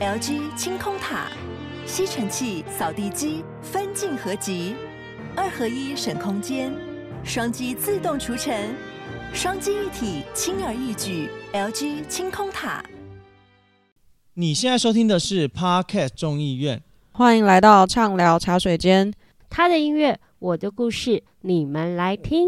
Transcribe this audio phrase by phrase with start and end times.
[0.00, 1.26] LG 清空塔，
[1.84, 4.74] 吸尘器、扫地机分镜合集，
[5.36, 6.72] 二合一省空间，
[7.22, 8.74] 双击自动除尘，
[9.34, 11.28] 双击一体轻而易举。
[11.52, 12.82] LG 清空塔。
[14.32, 16.82] 你现在收听的是 Podcast 众议院，
[17.12, 19.12] 欢迎来到畅聊茶水间。
[19.50, 22.46] 他的音乐，我的故事，你们来听。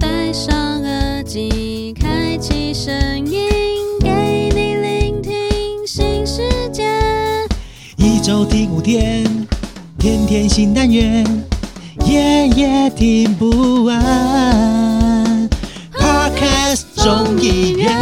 [0.00, 2.90] 戴上耳机，开启声
[3.26, 4.48] 音，给
[8.32, 9.46] 一周听五天，
[9.98, 11.22] 天天新单元，
[12.06, 15.50] 夜夜听不完。
[15.92, 17.92] Podcast 中医院，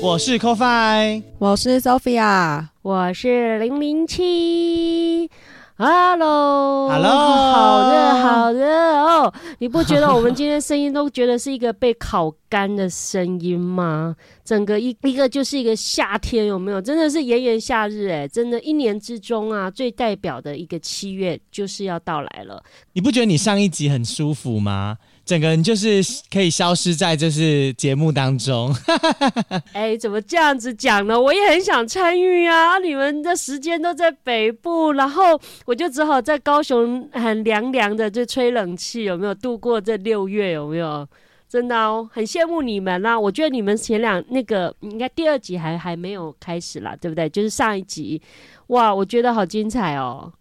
[0.00, 5.30] 我是 Coffee，我是 Sophia，我是零零七。
[5.80, 9.32] Hello，Hello，好热好热哦！
[9.60, 14.16] 你不觉得我们今天声音都觉得是一个被烤干的声音吗？
[14.44, 16.82] 整个一一个就是一个夏天，有没有？
[16.82, 18.26] 真的是炎炎夏日哎！
[18.26, 22.60] 真的，一年之中啊，最代表的一个七月就是要到来了。
[22.94, 24.96] 你不觉得你上一集很舒服吗？
[25.28, 26.00] 整个人就是
[26.32, 28.74] 可以消失在就是节目当中。
[29.74, 31.20] 哎，怎么这样子讲呢？
[31.20, 32.78] 我也很想参与啊！
[32.78, 40.52] 你们的时间都在北部，然后我就只好在高雄很凉凉的就吹冷气，有没有度过这六月？
[40.52, 41.06] 有没有？
[41.46, 43.20] 真的哦，很羡慕你们啦、啊！
[43.20, 47.28] 我觉得你们前两那个应该第二集还还没有开始啦，对不对？
[47.28, 48.20] 就是上一集，
[48.68, 50.32] 哇，我觉得好精彩哦！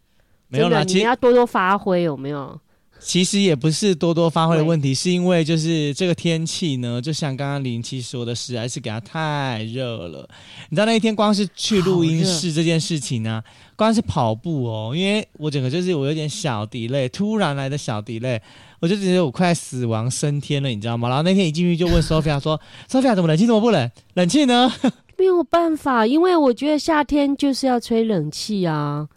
[0.48, 2.58] 没有啦，你们要多多发挥，有没有？
[3.00, 10.28] 其实也不是多多发挥的问题，是因为就是这个天气呢，就像刚刚零七说的，实在是给它太热了。
[10.70, 13.44] 你知道那一天光是去录音室这件事情呢、啊，
[13.78, 18.42] 光是跑步哦，因为我整个就是我有点小 delay，突然来的小 delay，
[18.82, 21.08] 我就觉得我快死亡升天了，你知道吗？
[21.08, 22.60] 然后那天一进去就问 Sophia 说
[22.90, 23.90] ：“Sophia 怎么冷气怎么不冷？
[24.16, 24.70] 冷气呢？”
[25.18, 29.08] 没有办法，因为我觉得夏天就是要吹冷气啊，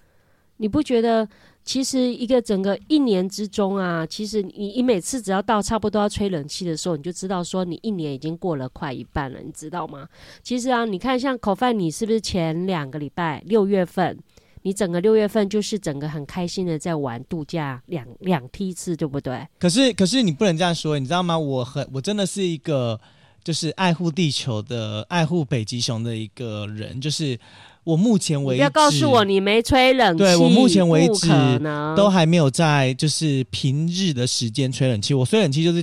[0.59, 1.29] 你不觉得？
[1.71, 10.09] 其实一个整个一年之中啊，其实你你每次只要到差不多要吹冷气的时候，你就知道说你一年已经过了快一半了，你知道吗？
[10.43, 14.19] 其实啊，你看像口饭，你是不是前两个礼拜六月份，
[14.63, 19.47] 你整个六月份就是整个很开心的在玩度假两两梯次，对不对？
[19.61, 21.39] 可是可是你不能这样说，你知道吗？
[21.39, 23.01] 我很我真的是一个
[23.45, 27.39] 就是爱护地球的、爱护北极熊的一个人，就是。
[27.83, 31.29] 我目前为止，要告诉我你没吹冷气，对，我目前为止
[31.97, 35.15] 都还没有在就是平日的时间吹冷气。
[35.15, 35.83] 我吹冷气就是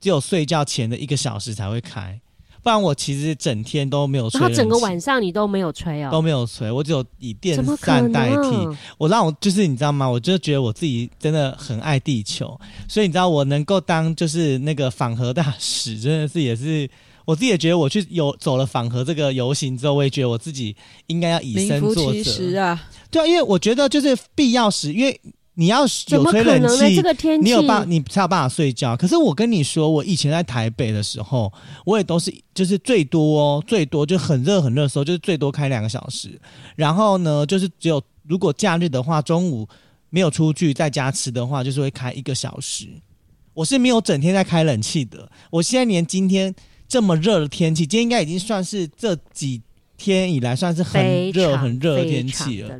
[0.00, 2.18] 只有睡觉前的一个小时才会开，
[2.62, 4.40] 不然我其实整天都没有吹。
[4.40, 8.68] 然后整个晚上你都没有吹哦，都没有吹，我只有以电扇代替。
[8.96, 10.08] 我让我就是你知道吗？
[10.08, 12.58] 我就觉得我自己真的很爱地球，
[12.88, 16.88] 所以你知道我能够当就是那个访核大使，真的是也是。
[17.24, 20.74] 我自己也觉得，我去游走了访和这个游行之后，我也觉得我自己
[21.06, 22.12] 应该要以身作则。
[23.10, 25.20] 对啊，因为我觉得就是必要时，因为
[25.54, 28.96] 你要有吹冷气，这个天气，你有办，你才有办法睡觉。
[28.96, 31.52] 可是我跟你说，我以前在台北的时候，
[31.84, 36.40] 我也都是就是最多哦，最多就很热很热的时候，就是最多开两个小时。
[36.74, 39.68] 然后呢，就是只有如果假日的话，中午
[40.10, 42.88] 没有出去在家吃的话，就是会开一个小时。
[43.52, 45.30] 我是没有整天在开冷气的。
[45.50, 46.54] 我现在连今天。
[46.92, 49.62] 这么热的天气，今天应该已经算是这几
[49.96, 52.78] 天以来算是很热很热的天气了。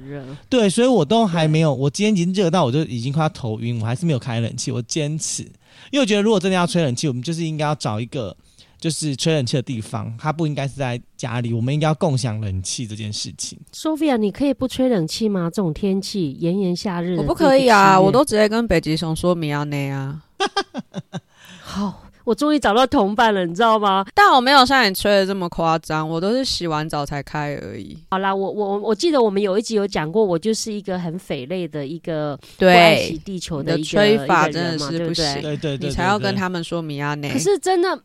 [0.51, 5.45] 对，所以我都还没有，我今天已经热到我就已经快要头晕，我还是没有开冷气，我坚持，
[5.91, 8.37] 因为我觉得如果真的要吹冷气，我们就是应该要找一个
[8.79, 13.59] 就是吹冷气的地方，它不应该是在家里，我们应该要共享冷气这件事情。
[13.73, 15.45] Sophia，你可以不吹冷气吗？
[15.45, 20.23] 这种天气，炎炎夏日，我不可以啊，我都直接跟北极熊说米亚内啊。
[21.65, 22.03] 好。
[22.25, 24.05] 我终于找到同伴了，你知道吗？
[24.15, 27.97] 但我没有像你吹的这么夸张，我都是洗完澡才开而已。
[28.11, 35.43] 好啦，我我我记得我们有一集有讲过，我就是一个很匪类的一个不爱惜地球的一个吹法，真的是不行。
[35.43, 37.31] 对对对，你才要跟他们说米亚内。
[37.31, 37.99] 可是真的。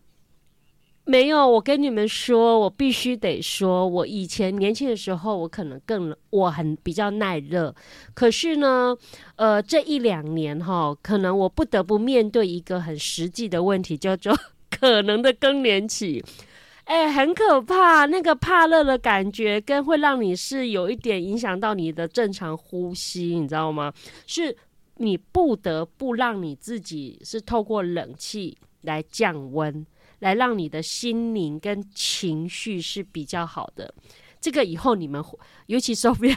[1.10, 7.74] 没有，我跟你们说，我必须得说，我以前年轻的时候，我可能更我很比较耐热。
[8.14, 8.94] 可是呢，
[9.38, 14.38] 呃，这一两年哈，可能我不得不面对一个很实际的问题，叫做
[14.70, 16.22] 可能的更年期。
[16.84, 23.94] 哎，很可怕，那个怕热的感觉，跟会让你是有一点影响到你的正常呼吸，你知道吗？
[24.26, 24.54] 是
[24.98, 29.86] 你不得不让你自己是透过冷气来降温。
[30.20, 33.94] 来让你的心灵跟情绪是比较好的，
[34.40, 35.24] 这个以后你们，
[35.68, 36.36] 尤其 Sophia，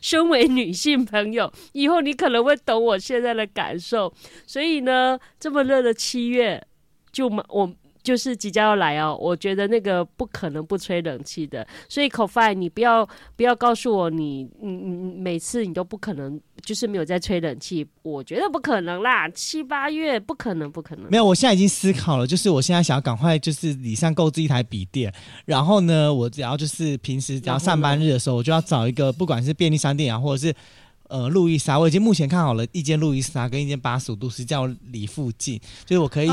[0.00, 4.12] 身为女性朋友，以后你可能会懂我现在的感受。
[4.46, 6.66] 所以呢，这么热的七月，
[7.10, 11.66] 就我就是即将要来哦，我觉得那个不可能不吹冷气的。
[11.88, 21.10] 所以 Kofie，你不要不要告诉我你你你每次你都不可能就是没有在吹冷气，我觉得不可能啦，七八月不可能不可能。
[21.10, 25.12] 没有，我现在已经思考了，就是我现在想要赶快就是礼尚购置一台笔电，
[25.44, 30.54] 然后呢，我只要就是平时只要上班日的时候，我就要找一个不管是便利商店啊，或者是。
[31.12, 36.30] 呃，路易莎，我已经目前看好了一间路易莎跟一间八十五度 C，在我里附近，就是我可以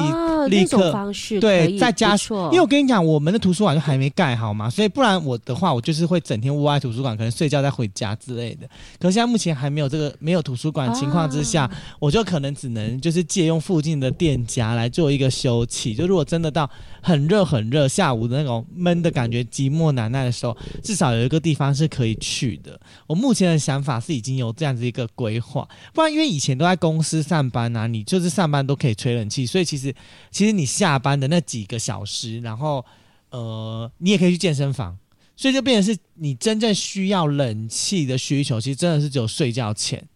[0.48, 2.16] 立刻、哦、方式对再加，
[2.46, 8.66] 因为我跟你讲，我们的图书馆就还没盖好嘛，所以不然我的话，我就是会整天窝在图书馆，可能睡觉再回家之类的。
[8.98, 15.94] 可是现在目前还没有这个没有图书馆情况之下，啊、我就可能只能就是借用附近的店家来做一个休憩。
[15.94, 16.70] 就如果真的到
[17.02, 22.80] 很热很热，下午的那种闷的感觉，寂寞难耐的时候，至少有一个地方是可以去的。
[23.08, 24.69] 我目前的想法是已经有这样。
[24.70, 29.92] 这样子一个规划，不然因为以前都在公司上班啊，你就是上班都可以吹冷气，所以其实
[30.30, 32.86] 其实你下班的那几个小时，然后
[33.32, 34.96] 呃，你也可以去健身房，
[35.36, 40.08] 所以就变成是你真正需要冷气的需求，其实真的是只有睡觉前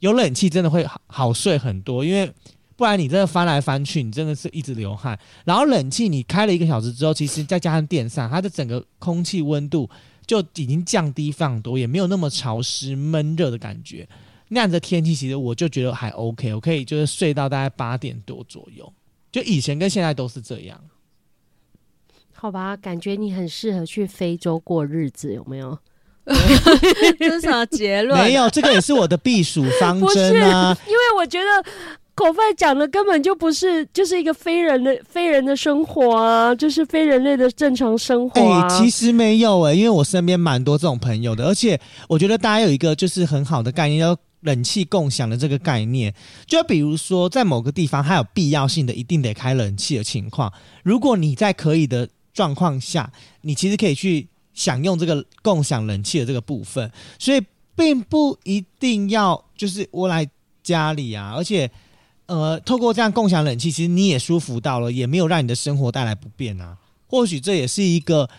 [0.00, 2.28] 有冷气，真的会好好睡很多，因为
[2.74, 5.16] 不然你真的翻来翻去，你真的是一直流汗。
[5.44, 9.88] 然后冷气你开了一个小时之后，其实再加上电扇，它的整个空气温度。
[10.26, 14.08] 就已经降低非常多，也没有那么潮湿闷热的感觉。
[14.48, 18.92] 那样的天气，其实我就觉得还 OK，我可以就是睡到大概八点多左右。
[19.30, 20.80] 就以前跟现在都是这样。
[22.32, 25.78] 好吧，感觉你很适合去非洲过日子，有没有？
[27.18, 28.18] 这是什么结论？
[28.22, 30.76] 没有，这个也是我的避暑方针啊。
[30.86, 31.46] 因为我觉得。
[32.14, 38.68] 口饭讲的根本就不是，就是一个非人的非人的生活啊，就是非人类的正常生活啊。
[38.68, 46.14] 欸，其实没有诶，因为我身边蛮多这种朋友的，而且我觉得大家有一个就是很好的概念，叫冷气共享的这个概念。
[46.46, 50.52] 就比如说，在某个地方它有必要性的，一定得开冷气的情况，
[50.84, 53.10] 如果你在可以的状况下，
[53.40, 56.92] 你其实可以去享用这个共享冷气的这个部分。
[57.18, 57.40] 所以，
[57.74, 60.28] 并不一定要就是我来
[60.62, 61.70] 家里啊，而且。
[62.26, 66.78] 呃，透过这样共享冷气，其实你也舒服到了，也没有让你的生活带来不便啊。
[67.06, 68.30] 或许这也是一个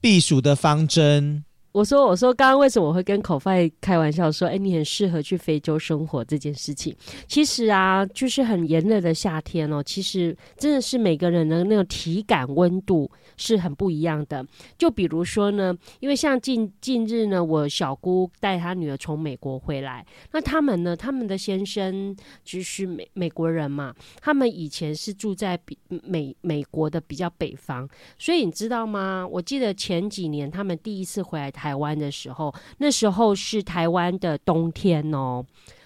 [0.00, 1.44] 避暑的方针。
[1.72, 6.94] 我说，我说，刚刚为什么我会跟口饭开玩笑说，哎，你很适合去非洲生活这件事情？
[7.26, 14.46] 其实啊，就是很炎热的夏天哦，其实真的是每个人的那个体感温度是很不一样的。
[14.76, 22.14] 就比如说呢，因为像近近日呢，我小姑带她女儿从美国回来，那他们呢，他们的先生
[22.44, 29.26] 就是美美国人嘛，他们以前是住在比美美国的比较北方，所以你知道吗？
[29.26, 31.50] 我记得前几年他们第一次回来。
[31.62, 35.44] 台湾的时候，那时候是台湾的冬天哦。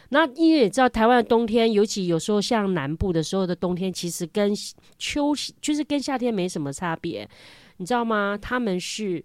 [0.08, 4.54] 那因为你知道，台湾的冬天，尤其有时候像南部的时候的冬天，其实跟
[4.96, 7.28] 秋就是跟夏天没什么差别，
[7.76, 8.38] 你知道吗？
[8.40, 9.22] 他们是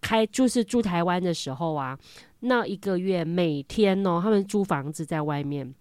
[0.00, 1.98] 开就是住台湾的时候啊，
[2.38, 5.74] 那一个月每天哦，他们租房子在外面，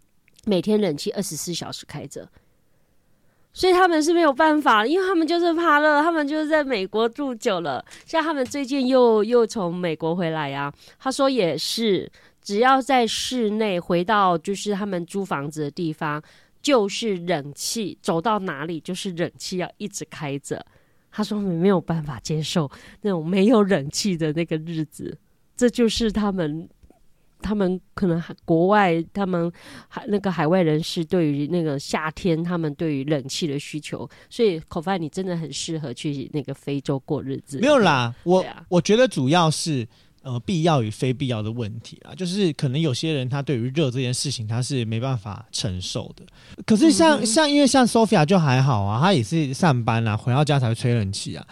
[0.45, 2.27] 每天冷气二十四小时开着。
[3.53, 7.83] 所以他们是没有办法，因为他们就是怕热，他们就是在美国住久了。
[8.05, 12.09] 像他们最近又又从美国回来呀，他说也是，
[12.41, 16.21] 只要在室内回到就是他们租房子的地方，
[16.61, 20.65] 就是冷气，走到哪里就是冷气要一直开着。
[21.11, 22.71] 他说没有办法接受
[23.01, 25.17] 那种没有冷气的那个日子，
[25.57, 26.69] 这就是他们。
[27.41, 29.51] 他们可能国外，他们
[29.87, 37.59] 海那个海外人士对于那个夏天，他们对于冷气的需求，所以口饭你真的很适合去那个非洲过日子。
[37.59, 39.87] 没有啦，我、啊、我觉得主要是
[40.21, 46.23] 呃必要与非必要的问题啊，就是可能有些人他对于热这件事情他是没办法承受的。
[46.65, 51.45] 可是像、嗯、像因为像 Sophia 就还好啊，她也是上班啊，回到家才会吹冷气啊。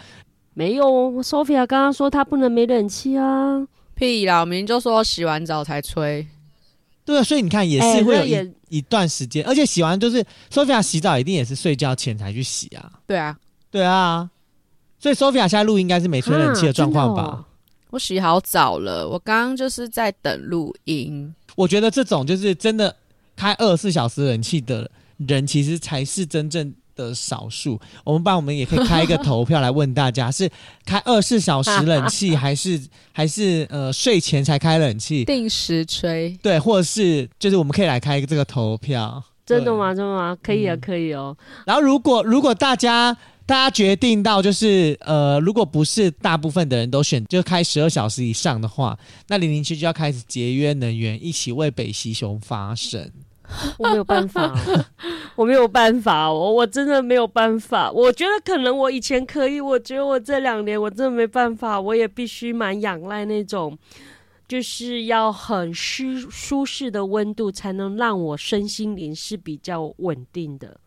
[0.54, 0.84] 没有
[1.22, 3.66] ，Sophia 刚刚说她不能没冷气啊。
[4.00, 4.40] 屁啦！
[4.40, 6.26] 我明明就说洗完澡才吹。
[7.04, 12.90] 对啊，所以你看也是会有一、欸、一段时间，而且洗完就是 Sophia 洗澡一定也是睡觉前才去洗啊。
[13.06, 13.36] 对啊，
[13.70, 14.30] 对啊，
[14.98, 17.44] 所以 Sophia 现在录应该是没吹冷气的状况吧、啊哦？
[17.90, 21.34] 我洗好澡了，我刚刚就是在等录音。
[21.56, 22.96] 我觉得这种就是真的
[23.36, 26.72] 开二十四小时冷气的人，其实才是真正。
[26.94, 30.50] 的少数，我们帮我们也可以开一个投票来问大家：是
[30.84, 32.80] 开二十四小时冷气，还是
[33.12, 35.24] 还是呃睡前才开冷气？
[35.24, 36.38] 定时吹？
[36.42, 39.22] 对，或者是就是我们可以来开一个这个投票。
[39.46, 39.92] 真的吗？
[39.92, 40.36] 真的吗？
[40.40, 41.36] 可以啊，可以哦。
[41.66, 43.12] 然后如果如果大家
[43.46, 53.10] 大家决定到就是呃，如果不是大部分的人都选就开十二小时以上的话，那零零七就要开始节约能源，一起为北极熊发声。
[53.78, 54.54] 我没有办法，
[55.36, 57.90] 我没有办法，我我真的没有办法。
[57.90, 63.76] 我觉得可能我以前可以，我觉得我这两年我真的没办法，我也必须蛮仰赖那种，
[64.48, 70.78] 就是要很舒舒适的温度，才能让我身心灵是比较稳定的。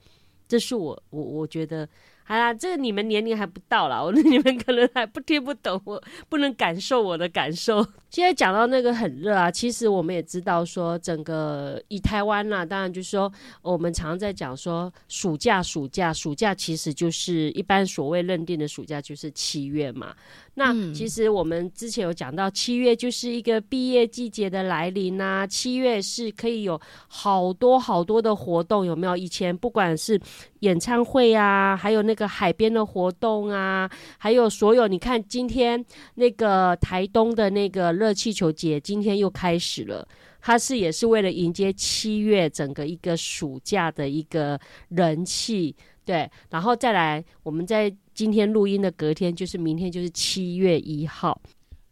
[0.48, 1.88] 这是我我我觉得。
[2.26, 7.86] 好啦，这个你们年龄还不到啦，我 你们可能还不听不懂，我不能感受我的感受。
[8.14, 13.32] 现在讲到那个很热啊，其实我们也知道说，整个以台湾啦，当然就是说，
[13.64, 20.14] 我们常常在讲说暑假，暑假，暑假，其实就是一般所谓认定的暑假就是七月嘛。
[20.54, 25.48] 那其实我们之前有讲到，七月就是一个毕业季节的来临呐。
[25.48, 29.18] 七月是可以有好多好多的活动，有没有？
[29.18, 30.22] 以前不管是
[30.60, 33.90] 演唱会啊，还有那个海边的活动啊，
[34.20, 40.06] 还有所有，你看今天那个台东的那个热气球节，今天又开始了。
[40.42, 46.30] 它是也是为了迎接七月整个一个暑假的一个人气，对。
[46.50, 47.96] 然后再来，我们在。
[48.16, 51.42] 今天录音的隔天就是明天，就是七月一号。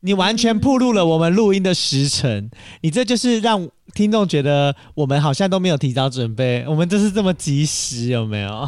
[0.03, 2.49] 你完全暴露了我们录音的时辰，
[2.81, 8.67] 你这就是让听众觉得我们好像都没有提早准备，我们就是这么及时，有没有？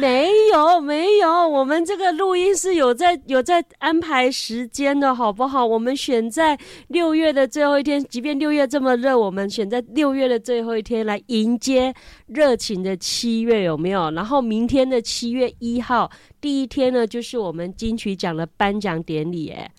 [0.00, 5.66] 没有，没有，我们这个录音是有在有在安排时间的，好不好？
[5.66, 6.58] 我们选在
[6.88, 11.92] 六月的最后一天，即便六月这么热，我们选在六月的最后一天来迎接
[12.28, 14.10] 热情的七月，有没有？
[14.12, 19.70] 然后明天的七月一号第一天呢，就是我们金曲奖的颁奖典礼，哎。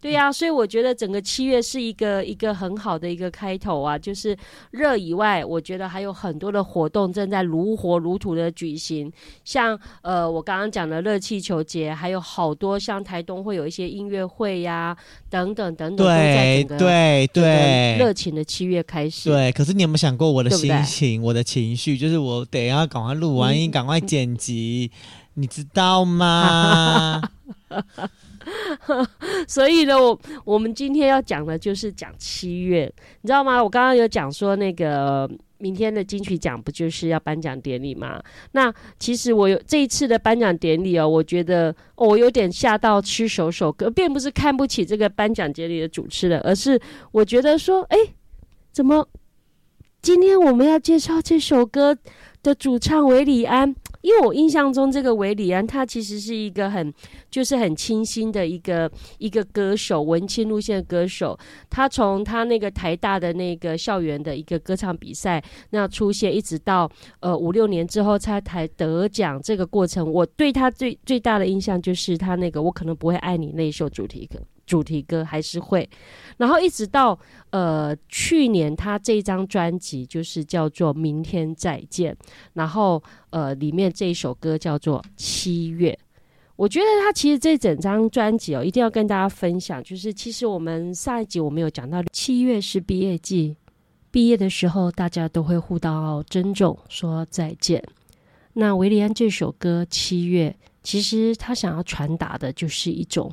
[0.00, 4.36] 对呀、啊，所以我觉得整个七月是一个一个很好的一个开头啊，就是
[4.70, 9.12] 热以外，我觉得还有很多的活动正在如火如荼的举行，
[9.44, 14.96] 像呃我刚刚讲的热气球节，还有好多像台东会有一些音乐会呀、啊，
[15.28, 19.30] 等等等等，对对对，热情的七月开始。
[19.30, 21.22] 对，可是你有没有想过我的心情，对？
[21.22, 24.90] 对我的情绪，就是我得要赶快录完音，赶、嗯、快剪辑，
[25.34, 27.20] 你知道吗？
[29.46, 32.92] 所以呢，我我们今天要讲的就是讲七月，
[33.22, 33.62] 你知道吗？
[33.62, 35.28] 我刚刚有讲说那个
[35.58, 38.22] 明天的金曲奖不就是要颁奖典礼吗？
[38.52, 46.80] 那其实我有这一次的颁奖典礼哦，我觉得、我有点吓到吃手手，可并不是看不起这个颁奖典礼的主持人，而是
[47.12, 47.96] 我觉得说，哎，
[48.70, 49.08] 怎么
[50.00, 51.96] 今天我们要介绍这首歌
[52.42, 53.74] 的主唱韦礼安？
[54.00, 56.92] 因为我印象中，这个韦礼安他其实是一个很
[57.30, 61.38] 就是很清新的一个一个歌手，文青路线的歌手。
[61.68, 66.90] 他从他那个台大的那个校园的一个歌唱比赛那出现，一直到
[67.20, 74.40] 呃五六年之后才才得奖，这个过程我对他最最大的印象就是他那个我可能不会爱你那一首主题歌。
[74.68, 75.88] 主题歌还是会，
[76.36, 77.18] 然后一直到
[77.50, 82.12] 呃去年他这张专辑就是叫做《明天再见》，
[82.52, 85.90] 然后呃里面这一首歌叫做《七月》，
[86.54, 93.56] 我觉得他其实这整张专辑哦，一定要跟大家分享，就是其实我们上一集我们有讲到，七月是毕业季，
[94.10, 97.82] 毕业的时候大家都会互道珍重，说再见。
[98.52, 103.32] 那韦礼安这首歌《七月》，其实他想要传达的就是一种。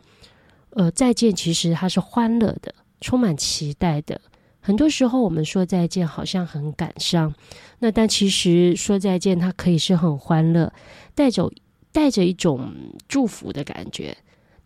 [0.75, 4.19] 呃，再见，其实它是欢乐的，充满期待的。
[4.59, 7.33] 很多时候，我们说再见，好像很感伤。
[7.79, 10.73] 那但其实说再见，它可以是很欢乐，
[11.13, 11.51] 带走
[11.91, 12.73] 带着一种
[13.07, 14.17] 祝福的感觉。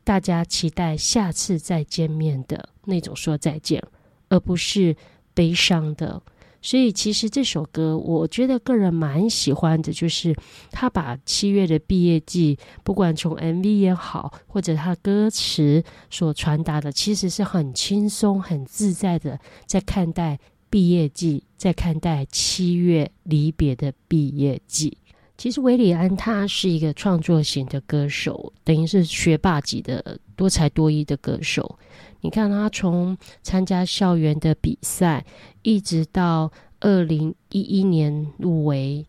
[0.04, 3.84] 大家期待下次再见面的那种说再见，
[4.30, 4.96] 而不是
[5.34, 6.22] 悲伤的。
[6.62, 10.36] 所以，其实这首歌，我觉得个人蛮喜欢的，就是
[10.72, 20.38] 他把七月的毕业季，不管从 MV 也好，或者他歌词所传达的，其实是很轻松、很自在的，在看待
[20.70, 24.98] 毕业季，在看待七月离别的毕业季。
[25.40, 31.80] 其实韦礼安他是一个创作型的歌手，等于是学霸级的多才多艺的歌手。
[32.20, 35.26] 你看他从参加校园的比赛，
[35.62, 39.06] 一直到二零一一年入围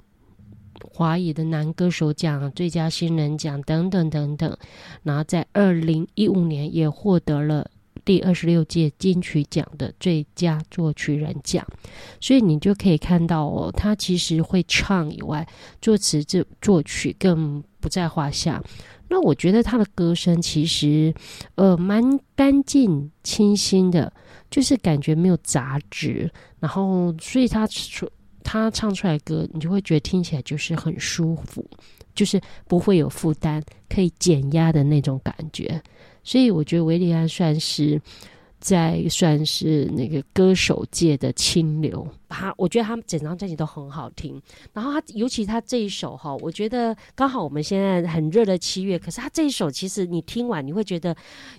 [0.93, 4.57] 华语的男歌手奖、最佳新人奖等等等等，
[5.03, 7.69] 然后在二零一五年也获得了
[8.05, 11.67] 第二十六届金曲奖的最佳作曲人奖。
[12.21, 15.47] 所以你就可以看到哦，他其实会唱以外，
[15.81, 18.63] 作词、作作曲更不在话下。
[19.09, 21.13] 那我觉得他的歌声其实，
[21.57, 24.13] 呃，蛮干净、清新的，
[24.49, 26.31] 就是感觉没有杂质。
[26.61, 28.09] 然后，所以他出
[28.45, 31.69] 他唱出来歌，你就会觉得听起来就是很舒服，
[32.15, 35.83] 就是不会有负担，可以减压的那种感觉。
[36.23, 38.01] 所以，我觉得维利安算是
[38.59, 42.07] 在算是那个歌手界的清流。
[42.31, 44.41] 他，我觉得他整张专辑都很好听。
[44.73, 51.15] 然后他，尤其他这一首哈，我觉得刚好我们现在很热的七月，可是他这一首其实你听完你会觉得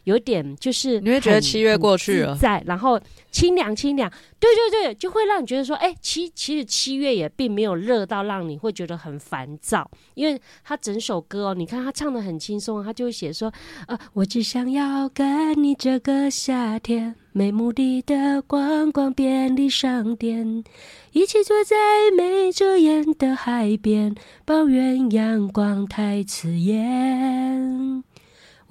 [0.05, 2.99] 有点就是你会觉得七月过去了，在然后
[3.29, 4.09] 清凉清凉，
[4.39, 13.51] 对对对，就会让你觉得说，哎，七其实七月也并没有热到让你会觉得很烦躁，因为他整首歌哦，你看他唱的很轻松，他就会写说，
[13.87, 17.15] 呃，我只想要跟你这个夏天。
[17.33, 20.63] 没目的的逛逛便利商店，
[21.13, 21.75] 一起坐在
[22.15, 28.03] 没遮掩的海边，抱怨阳光太刺眼。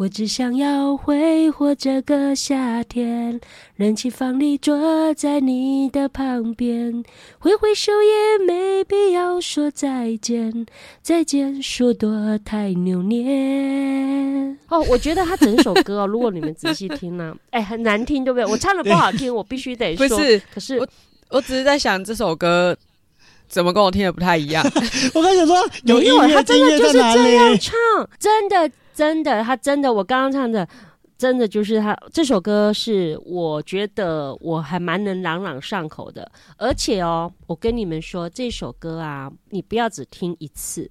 [0.01, 3.39] 我只想要挥霍这个夏天，
[3.77, 7.05] 冷气房里坐在你的旁边，
[7.39, 10.65] 挥挥手也没必要说再见，
[11.03, 14.57] 再见说多太扭捏。
[14.69, 18.47] 哦，我觉得他整首歌哦，如果你们仔细听呢、啊， 哎，很难听，对不对？
[18.47, 20.09] 我唱的不好听，我必须得说。
[20.09, 20.89] 不是，可是我
[21.29, 22.75] 我只是在想这首歌
[23.51, 24.65] 怎么跟我听的不太一样。
[25.13, 25.55] 我刚想说，
[25.85, 27.75] 有音乐，他真的就是这样唱，
[28.19, 28.71] 真的。
[29.01, 30.69] 真的，他真的，我刚刚唱的，
[31.17, 40.91] 真的就是他这首歌是我觉得我还蛮能朗朗上口的，而且哦，我跟你们说这首歌啊，你不要只听一次，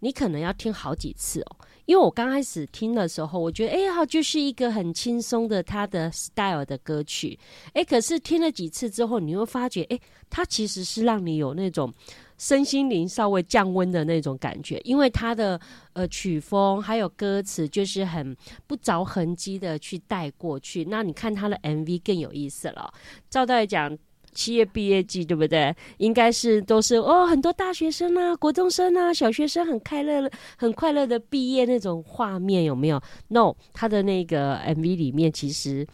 [0.00, 7.38] 你可能要听好几次哦，因为我刚开始听的时候，我觉得哎呀，就是一个很轻松的他的 style 的歌曲，
[7.74, 11.94] 哎，可是听了几次之后，你会发觉，哎，它其实是让你有那种。
[12.40, 15.60] 身心灵稍微降温的那种感觉，因为他的
[15.92, 18.34] 呃曲风还有歌词就是很
[18.66, 20.86] 不着痕迹的去带过去。
[20.86, 22.90] 那你看他的 MV 更有意思了。
[23.28, 23.94] 照道理讲，
[24.32, 25.76] 七月毕业季对不对？
[25.98, 35.86] 应该是都是哦，很多大学生啊、国中生啊、小学生很快乐、很快乐的毕业那种画面有没有？No，他的那个 MV 里面其实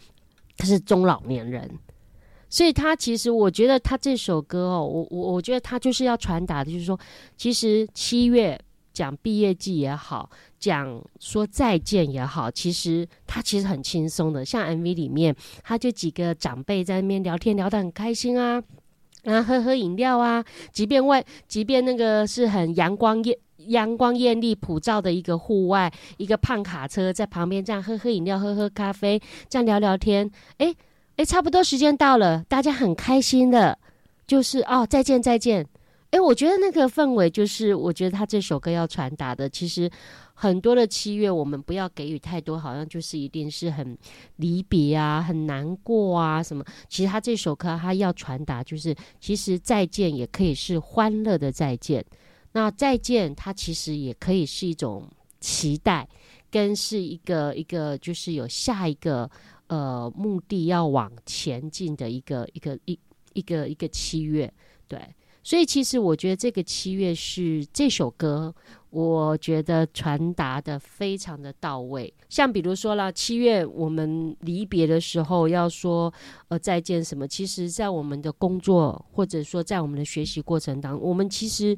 [0.55, 1.69] 他是中老年人。
[2.49, 6.97] 所以他其实，我觉得他这首歌哦，我我我觉得他就是要传达的，就是说，
[7.35, 8.59] 其实七月
[8.93, 14.45] 讲毕业季也好，讲说再见也好，其实他其实很轻松的。
[14.45, 18.63] 像 MV 里面，他就几个长辈在那边聊天，聊得很开心啊，
[19.23, 30.73] 然后喝喝饮料啊，即便外，即便那个是很阳光艳阳光艳丽普照的一个户外，一个胖卡车在旁边这样喝喝饮料，喝喝咖啡，这样聊聊天，诶。
[31.17, 33.77] 哎，差不多时间到了，大家很开心的，
[34.27, 35.67] 就是哦，再见再见。
[36.11, 39.89] 哎，我觉得那个氛围就是，我觉得他这首歌要传达的，其实
[40.35, 43.97] 很多的七月，我们不要给予太多，好像就是一定是很
[44.35, 46.63] 离别啊，很难过啊什么。
[46.87, 52.05] 其实他这首歌他要传达，就是其实再见也可以是欢乐的再见。
[52.51, 55.09] 那再见，它其实也可以是一种
[55.41, 56.07] 期待，
[56.51, 59.27] 跟是一个一个，就是有下一个。
[59.67, 62.97] 呃，目的要往前进的一个一个一
[63.33, 64.51] 一个一个七月，
[64.87, 64.99] 对，
[65.43, 68.55] 所以其实我觉得这个七月是这首歌，
[68.89, 72.13] 我觉得传达的非常的到位。
[72.29, 76.13] 像比如说了，七月我们离别的时候要说
[76.47, 81.77] 呃再见什么，其实在我们的工作或者说在我们的学习过程当中，我们其实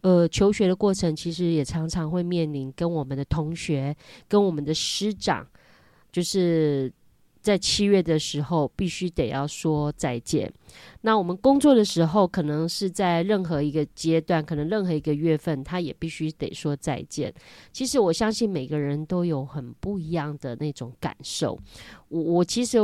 [0.00, 5.46] 呃求学的过程，其实也常常会面临跟我们的同学、跟我们的师长，
[6.10, 6.92] 就是。
[7.40, 10.52] 在七月的时候，必须得要说再见。
[11.00, 17.32] 那我们工作的时候，可能是在任何一个阶段，可能任何一个月份，他也必须得说再见。
[17.72, 21.58] 其实我相信每个人都有很不一样的那种感受。
[22.08, 22.78] 我我其实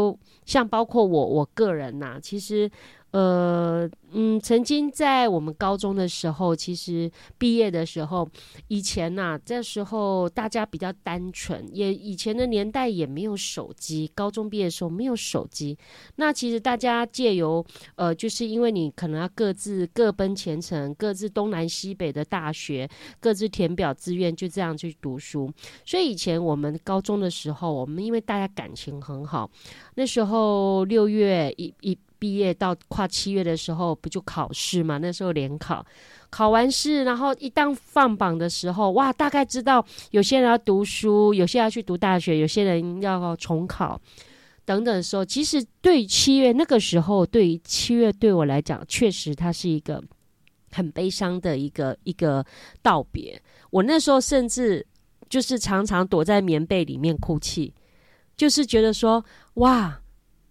[0.45, 2.71] 像包括我我个人呐、其实。
[3.16, 8.29] 呃，嗯，曾经在我们高中的时候，其实毕业的时候，
[8.68, 15.79] 以前呐、这时候大家比较单纯，也以前的年代也没有手机，高中毕业的时候没有手机，
[16.16, 22.87] 那其实大家借由呃，就是因为你可能要各自各奔前程，各自东南西北的大学，
[23.18, 25.50] 各自填表志愿，就这样去读书，
[25.87, 29.50] 所以以前我们高中的时候，我们因为大家感情很好，
[29.94, 31.96] 那时候六月一一。
[32.18, 34.98] 毕业到跨七月的时候，不就考试嘛？
[34.98, 35.85] 那时候联考，
[36.31, 44.00] 考完试，然后一当放榜的时候，哇，大概知道有些人要读书，有些人要去读大学，有些人要重考
[44.64, 50.02] 等等的时候，其实对七月那个时候，对于七月对我来讲，确实它是一个
[50.72, 52.44] 很悲伤的一个一个
[52.83, 53.40] 道别。
[53.70, 54.87] 我那时候甚至
[55.29, 57.72] 就是常常躲在棉被里面哭泣，
[58.37, 59.24] 就是觉得说，
[59.55, 60.00] 哇。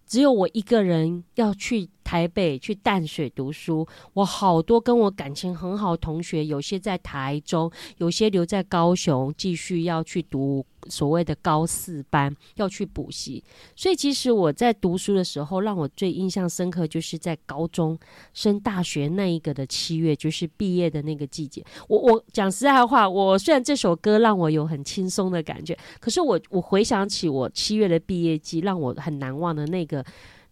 [0.06, 13.42] 只有我一个人要去台北去淡水读书，我好多跟我感情很好同学，有些在台中，有些留在高雄继续要去读所谓的高四班，要去补习。
[13.74, 17.98] 所以其实我在读书的时候，让我最印象深刻就是在高中
[18.32, 21.64] 升大学那一个的七月，就是毕业的那个季节。
[21.88, 30.06] 我我讲实在话，我虽然这首歌让我有很轻松的感觉，可是我我回想起我七月的毕业季，让我很难忘的那个。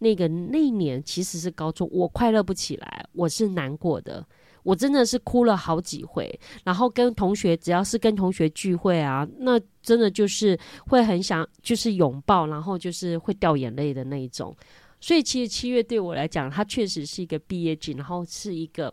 [0.05, 4.23] 那个那一年其实是高中，我快乐不起来，我是难过的，
[4.63, 6.39] 我真的是哭了好几回。
[6.63, 14.55] 然后跟同学，只要是跟同学聚会啊，那真的就是会很想就是拥抱，然后就是会掉眼泪的那一种。
[15.01, 18.93] 所以其实七月对我来讲，它确实是一个毕业季，然后是一个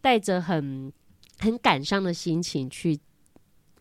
[0.00, 0.92] 带着很
[1.40, 2.96] 很感伤的心情去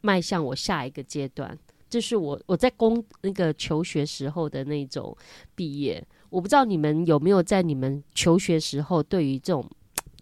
[0.02, 1.56] 迈向我下一个阶段。
[1.88, 5.16] 这是我我在工那个求学时候的那种
[5.54, 6.04] 毕业。
[6.34, 9.63] 我不知道你们有没有在你们求学时候，对于这种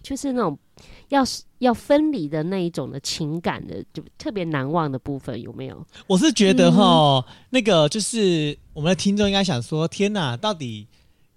[0.04, 0.60] 就是那种
[1.08, 1.24] 要
[1.60, 5.88] 要分离的那一种的情感的，就特别难忘的部分，有没有？
[6.08, 10.86] 我是觉得哈，嗯、那个就是我们的听众应该想说：天哪，到底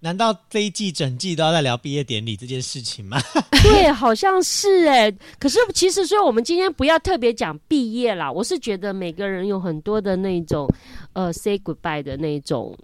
[0.01, 3.17] 难道这一季整季都要在聊毕业典礼这件事情吗？
[3.63, 5.09] 对，好像是哎。
[5.39, 8.29] 可是其实，所以我们今天不要特别讲毕业啦。
[8.29, 10.67] 我是觉得每个人有很多的那种
[11.13, 12.77] 呃，say goodbye 的那种。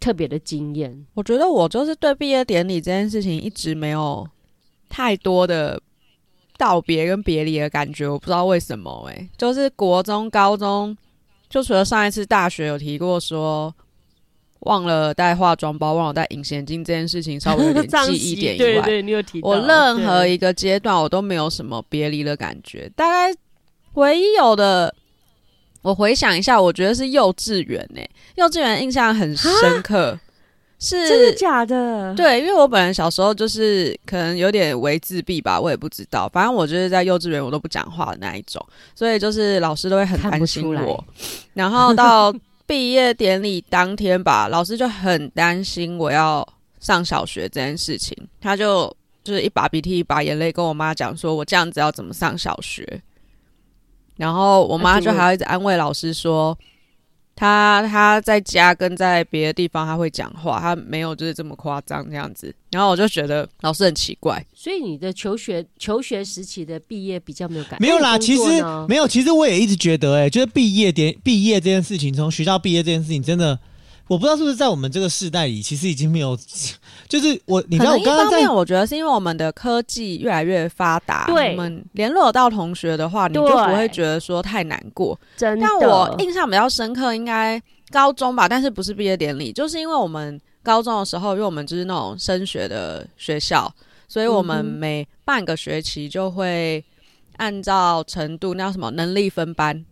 [0.00, 4.26] 特别的经验，我觉得我就是对毕业典礼这件事情一直没有
[4.88, 5.80] 太多的
[6.56, 10.96] 道别跟别离的感觉，我不知道为什么哎、欸，就是国中、高中，
[11.50, 13.74] 就除了上一次大学有提过说
[14.60, 23.36] 忘了带化妆包、忘了带隐形眼镜这件事情，稍微有点记忆点以外， 对对，你有提到，我任何一个阶段我都没有什么别离的感觉，大概
[23.94, 24.94] 唯一有的。
[25.82, 30.18] 我回想一下，我觉得是幼稚园诶、欸，幼稚园印象很深刻，
[30.78, 32.14] 是真的假的？
[32.14, 36.28] 对，因为我本人小时候就是可能有点微自闭吧，我也不知道。
[36.28, 38.64] 反正我就是在幼稚园我都不讲话的那一种，
[38.94, 41.02] 所以就是老师都会很担心我。
[41.54, 42.34] 然后到
[42.66, 46.46] 毕业典礼当天吧，老师就很担心我要
[46.80, 53.00] 上小学这件事情，他就就是一把鼻涕一把眼泪跟我妈讲说，我这样子要怎么上小学。
[54.18, 56.54] 然后我妈就还要一直安慰老师说，
[57.34, 62.54] 他他在家跟在别的地方他会讲话，他没有就是这么夸张这样子。
[62.70, 64.44] 然后我就觉得老师很奇怪。
[64.52, 67.78] 所以你的求学求学时期的毕业比较没有感觉？
[67.80, 68.42] 没有啦，其实
[68.86, 69.08] 没有。
[69.08, 73.58] 其实我也一直觉得、欸，哎，就是毕业点毕业这件事情，从学校毕业这件事情，真的。
[74.08, 76.36] 我不知道是不是在我们这个世代里，其实已经没有，
[77.08, 85.18] 就是我，你知道，我刚刚在，我觉得是因为我们的科技越来越发达，对，我们联络到同学的话，你就不会觉得说太难过。
[85.36, 93.70] 真的，但我印象比较深刻，应该高中吧，但是不是毕业典礼，就是因为我们高中的时候，因为我们就是那种升学的学校，
[94.08, 96.82] 所以我们每半个学期就会
[97.36, 99.84] 按照程度，那叫什么能力分班。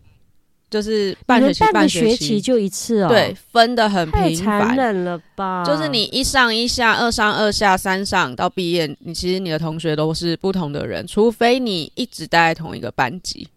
[0.69, 3.07] 就是半学期，半学期就一次哦。
[3.07, 5.63] 对，分的很频繁，太残忍了吧？
[5.63, 13.47] 就是你一上一下，二上二下，三上到毕业，你其实你的同学都是不同的人，除非你一直待在同一个班级。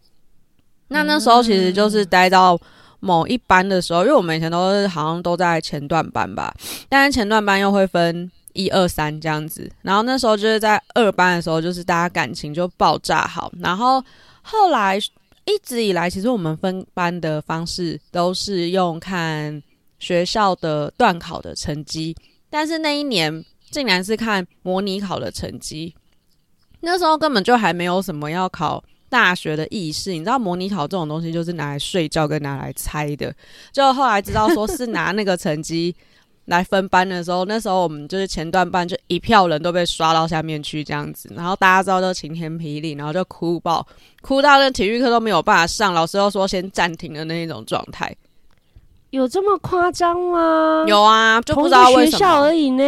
[0.86, 2.56] 那那时候其实就是待到
[3.00, 6.54] 某一班的时候，因为我们以前都是好像都在前段班吧，
[6.88, 9.68] 但是前段班又会分一二三这样子。
[9.82, 14.00] 然后那时候就是在二班的时候，就是大家感情就爆炸好，然后
[14.42, 14.96] 后来。
[15.50, 19.62] 一直以来，其实我们分班的方式都是用看
[19.98, 22.16] 学校的段考的成绩，
[22.48, 25.94] 但是那一年竟然是看模拟考的成绩。
[26.80, 33.34] 那时候根本就还没有什么要考大学的意识，你知道，模拟考这种东西就是拿来睡觉跟拿来猜的。
[33.72, 35.94] 就后来知道说是拿那个成绩。
[36.46, 43.86] 来分班的时候，那时候我们就是前段班就一票人都被刷到下面去这样子，然后大家知道都晴天霹雳，然后就哭爆，
[44.20, 48.14] 哭到连体育课都没有办法上，老师都说先暂停的那一种状态。
[49.10, 50.84] 有这么夸张吗？
[50.86, 52.18] 有啊，就不知道为什么。
[52.18, 52.84] 学校而已呢。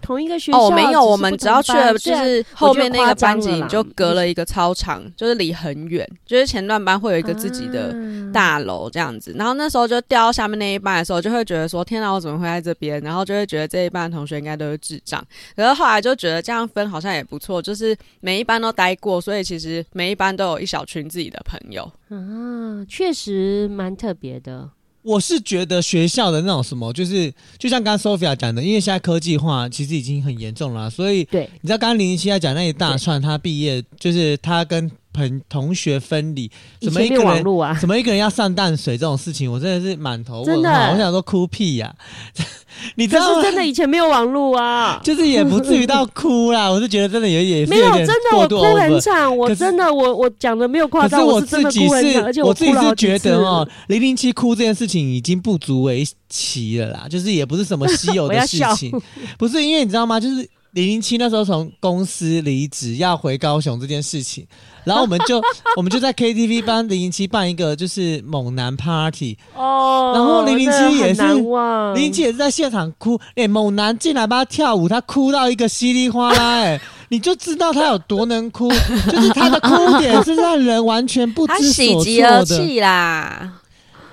[0.00, 7.94] 同一个学校哦，没有，我们只要去了就是后面那个班级，你就隔了一个操场，就是离很远，就是前段班会有一个自己的
[8.32, 9.32] 大楼这样子。
[9.36, 13.00] 然后那时候就调到下面那一班的时候，就会觉得说：天哪，我怎么会在这边？
[13.02, 15.24] 然后就会觉得这一班的同学应该都是智障。
[15.54, 21.82] 可是后来就觉得这样分好像也不错，就是每一班都待过，所以其实每一班都有一小群自己的朋友。
[22.08, 24.68] 啊，确实蛮特别的。
[25.02, 37.44] 我是觉得学校的那种什么，就是就像刚刚 Sophia 讲的，因为现在科技化其实已经很严重了，所以对，你知道刚刚零零七在讲那一大串，他毕业就是他跟朋同学分离，怎么一个人
[37.78, 42.40] 怎么一个人要上淡水这种事情，我真的是满头问号，我想说哭屁呀、啊。
[42.94, 49.36] 你知道是真的以前没有网络啊， 就是也不至于到哭啦，我是觉得真的有点没有真的我哭很惨。
[49.36, 58.90] 我真的我我讲的没有夸张，我自己是，而且我自己是觉得哦，零零七哭这件事情已经不足为奇了啦，就是也不是什么稀有的事情，
[59.36, 60.18] 不是因为你知道吗？
[60.18, 60.48] 就是。
[60.72, 64.46] 零零七那时候从公司离职要回高雄这件事情，
[64.84, 65.42] 然后我们就
[65.76, 76.80] 我们就在 KTV 帮零零七办一个就是猛男 Party 哦，然后零零七也是零零七也是在现场哭，哎、欸，猛男进来帮他跳舞，他哭到一个稀里哗啦、欸，哎，
[77.10, 83.59] 你就知道他有多能哭，就是他的哭点是让人完全不知所措的， 他喜极而泣啦。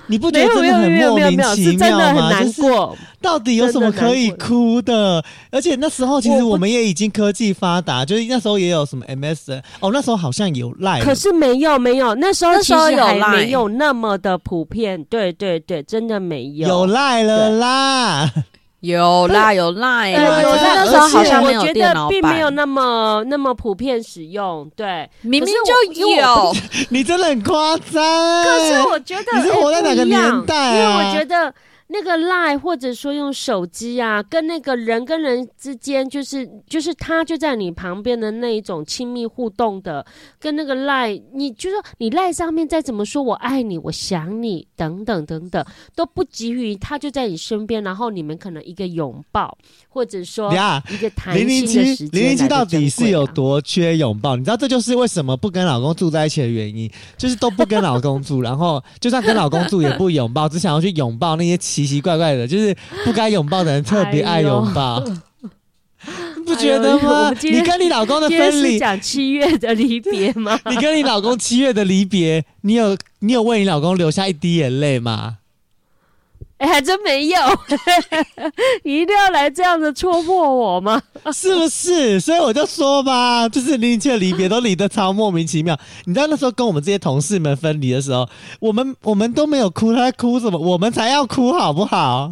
[0.08, 2.44] 你不觉得真的很莫名其妙吗？
[2.44, 2.62] 就是
[3.22, 5.24] 到底有什么可以哭的？
[5.52, 15.04] 而且那时候其实我们也已经科技发达，就是那时候也有什么 MSN 哦，那时候好像有赖，可是没有没有，那时候其实还没有那么的普遍。
[15.10, 18.32] 对对对，真的没有，有赖了啦。
[18.88, 24.70] 有啦有啦，有啦，有那时候好像没有电脑版，我觉得并没有那么那么普遍使用。
[24.76, 25.54] 对，明明
[25.94, 26.56] 就有，
[26.90, 28.44] 你真的很夸张。
[28.44, 30.74] 可是我觉得你是活在哪个年代啊？
[30.74, 31.54] 因为我觉得。
[31.90, 40.06] 那个 line 或者说用手机啊，跟那个人跟人之间，就是就是他就在你旁边的那一种亲密互动的，
[40.38, 50.52] 跟那个 line，你就说你 line 上面再怎么说我爱你，我想你等等等等，都不急于他就在你身边，然后你们可能一个拥抱，或者说
[50.90, 52.22] 一个谈心的时间。
[52.22, 54.36] 零零七到底是有多缺拥抱？
[54.36, 61.77] 你知道这就是为什么不跟老公住在一起的原因，就是都不跟老公住，然后就算跟老公住也不拥抱，只想要去拥抱那些。
[61.78, 65.14] 奇奇怪怪的，就是不该拥抱的人特别爱拥抱，哎、
[66.44, 67.32] 不觉得吗？
[67.44, 70.60] 你跟你老公的分离讲七月的离别吗？
[70.72, 75.38] 你跟你老公七月的离别，你有你有为你老公流下一滴眼泪吗？
[76.58, 77.38] 哎、还真没有，
[78.84, 81.02] 你一定要来这样子戳破我吗？
[81.32, 82.20] 是不是？
[82.20, 85.78] 所以我就说吧，就是零零七的离别都离得超莫名其妙。
[86.06, 88.28] 你知道那时候跟我们这些同事们分离的时候，
[88.60, 90.58] 我们我们都没有哭，他在哭什么？
[90.58, 92.32] 我们才要哭，好不好？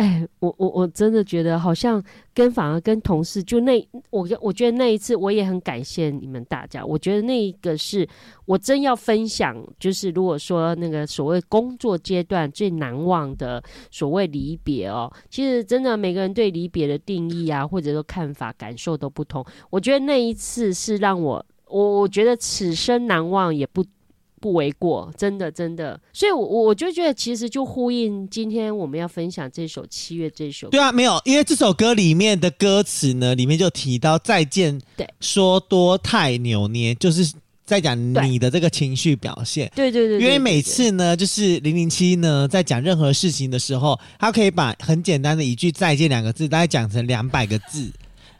[0.00, 6.82] 哎，我我我真的觉得好像跟反而跟同事就那我我觉得那一次我也很感谢你们大家。
[6.82, 8.08] 我觉得那一个是
[8.46, 19.44] 我真要分享，就是如果说那个所谓工作阶段最难忘的所谓离别哦，其实真的每个人对离别的定义啊，或者说看法感受都不同。
[19.68, 23.84] 我觉得那一次是让我我我觉得此生难忘也不。
[24.40, 30.70] 不为过，真的真的，所以我，我我就觉得，其实就呼应今天我们要分享这首《七月》这首歌。
[30.70, 37.30] 对啊，没有，因为这首歌里面的歌词呢，里面就提到再见，对，说多太扭捏，就是
[37.66, 39.70] 在讲你的这个情绪表现。
[39.76, 47.90] 对对对，对，因为每次呢，就是零零七呢，在讲任何事情的时候，他可以把很简单的一句“再见”两个字，大概讲成两百个字。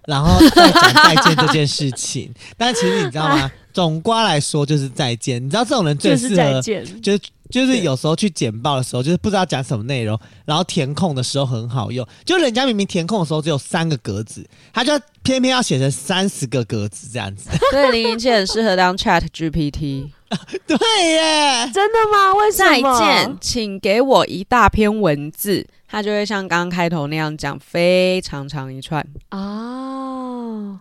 [0.07, 3.51] 然后再讲再见这件事情，但其实你知道吗？
[3.73, 5.45] 总括来说就是再见。
[5.45, 12.07] 你知道这种人最适合，就是再见，就是就是有时候去简报的时候，就是不知道讲什么内容，然后填空的时候很好用。
[12.25, 17.49] 就人家明明填空的时候只有三个格子，他就偏偏要写成三十个格子这样子。
[17.71, 20.09] 对，林云倩很适合当 Chat GPT。
[20.67, 20.77] 对
[21.13, 22.35] 耶，真的吗？
[22.35, 22.99] 为什么？
[22.99, 25.67] 再见，请给我一大篇文字。
[25.91, 30.79] 他就会像刚刚开头那样讲非常长一串哦，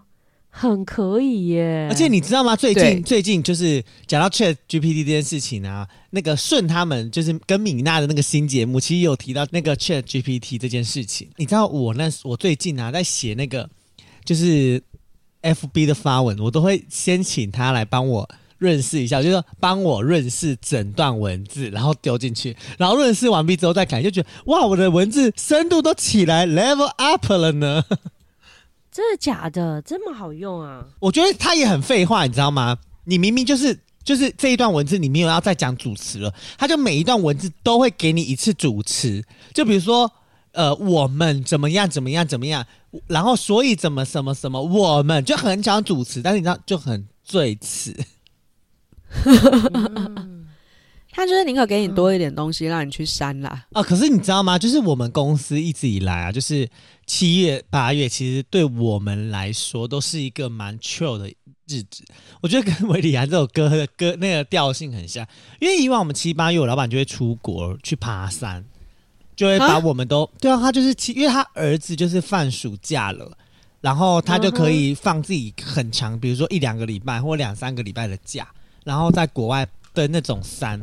[0.49, 1.87] 很可以耶。
[1.89, 2.55] 而且你知道吗？
[2.55, 11.27] 最近最近就是讲到 Chat GPT 这件事情啊，那个顺他们就是跟米娜的那个新节目，其实有提到那个 Chat GPT 这件事情。
[11.37, 13.67] 你知道我那我最近啊在写那个
[14.23, 14.79] 就是
[15.41, 18.29] FB 的发文，我都会先请他来帮我。
[18.59, 27.83] 润饰一下，就是帮我润饰整段文字，然后丢进去，然后润饰完毕之后再改，就觉得哇，我的文字深度都起来，level up 了呢。
[28.91, 29.81] 真的假的？
[29.81, 30.85] 这么好用啊？
[30.99, 32.77] 我觉得它也很废话，你知道吗？
[33.05, 40.11] 你明明就是就是这一段文字，你没有要再讲主词了，它就每一段文字都会给你一次主词，就比如说
[40.51, 42.65] 呃，我们怎么样怎么样怎么样，
[43.07, 47.95] 然后所以怎么什么什么，我们就很讲主词，但是你知道就很最词。
[49.25, 50.47] 嗯、
[51.11, 53.65] 他就是宁可给你多一点东西，嗯、让你去删啦。
[53.73, 54.57] 啊，可是你知道吗？
[54.57, 56.69] 就是我们公司一直以来啊，就是
[57.05, 61.27] 七月八月，其实对我们来说都是一个蛮 chill 的
[61.67, 62.03] 日子。
[62.41, 65.27] 我觉得跟韦礼安这首歌的歌那个调性很像，
[65.59, 68.63] 因为以往我们七八月，我老板就会出国去爬山，
[69.35, 73.37] 就会把我们都、啊、对啊，他就是七，因为他儿子就是放暑假了，
[73.81, 78.47] 然后他就可以放自己很长，比如说一两个礼拜或两三个礼拜的假。
[78.83, 80.79] 然后在国外的那种山，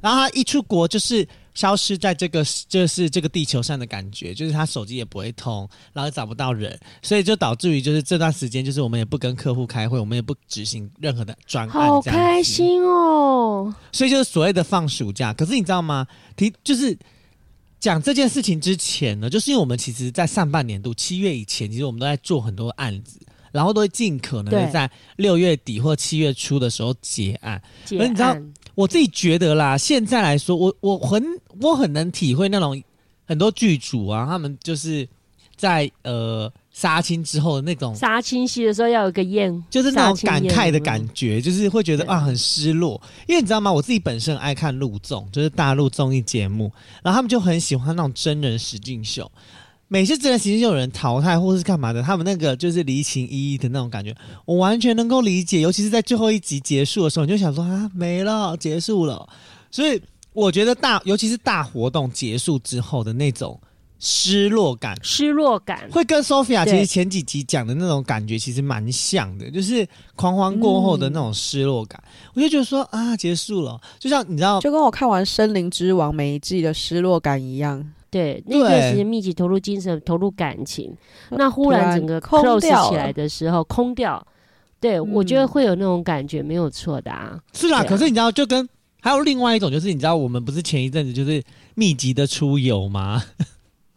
[0.00, 13.72] 然后他一出国就是消失在这个就是这个地球上的感觉，就是他手机也不会通，然后找不到人，所以就导致于就是这段时间，就是我们也不跟客户开会，我们也不执行任何的专案，好开心哦。
[13.92, 15.32] 所以就是所谓的放暑假。
[15.32, 16.06] 可是你知道吗？
[16.36, 16.98] 提就是
[17.78, 23.20] 讲这件事情之前呢，就是因为我们其实，在上半年度七月以前，其实我们都在做很多案子，
[23.54, 27.62] 然后都会尽可能的在六月底或七月初的时候结案。
[27.84, 28.04] 结案。
[28.04, 28.36] 而你知道？
[28.74, 31.22] 我自己觉得啦，现在来说，我我很
[31.60, 32.82] 我很能体会那种
[33.24, 35.08] 很多剧组啊，他们就是
[35.54, 43.00] 在呃杀青之后的那种杀青戏的时候要有个宴，就是那种感慨的感觉，就是会觉得啊很失落。
[43.28, 43.72] 因为你知道吗？
[43.72, 46.72] 我自己本身爱看陆综，就是大陆综艺节目，
[47.04, 49.30] 然后他们就很喜欢那种真人实境秀。
[49.94, 54.12] 每次真的其实就有人淘汰或是干嘛的，他们那个就是离情依依的那种感觉，
[54.44, 55.60] 我完全能够理解。
[55.60, 59.24] 尤其是在最后一集结束的时候，你就想说啊，没了，结束了。
[59.70, 60.02] 所以
[60.32, 63.56] 我觉得大，尤其是大活动结束之后的那种
[64.00, 72.02] 失落感，失落感会跟 Sophia 其实前几集讲的那种感觉其实蛮像的，就是狂欢过后的那种失落感。
[72.04, 77.92] 嗯、我就觉得说啊，结束了，就像你知道，就跟我看完《森林之王》每一季的失落感一样。
[78.14, 80.96] 对，那段时间密集投入精神、投入感情，
[81.30, 84.24] 那忽然整个 close 起来的时候，空掉。
[84.78, 87.36] 对、嗯、我觉得会有那种感觉，没有错的啊。
[87.52, 88.68] 是啦，可是你知道，就跟
[89.00, 91.42] 还有另外一种，就是你知道，我们不是前一阵子就是
[91.74, 93.20] 密集的出游吗？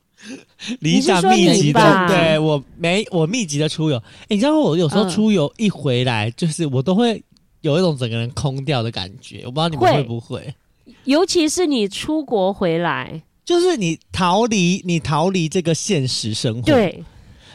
[0.81, 4.01] 理想密集的，对我没我密集的出游。
[4.29, 7.23] 你知道，我有时候出游一回来，嗯、就是我都会
[7.61, 9.43] 有一种整个人空掉的感觉。
[9.45, 10.55] 我不知道你们会不会，
[11.03, 13.21] 尤其是你出国回来。
[13.47, 16.63] 就是你逃离，你逃离这个现实生活。
[16.63, 17.01] 对，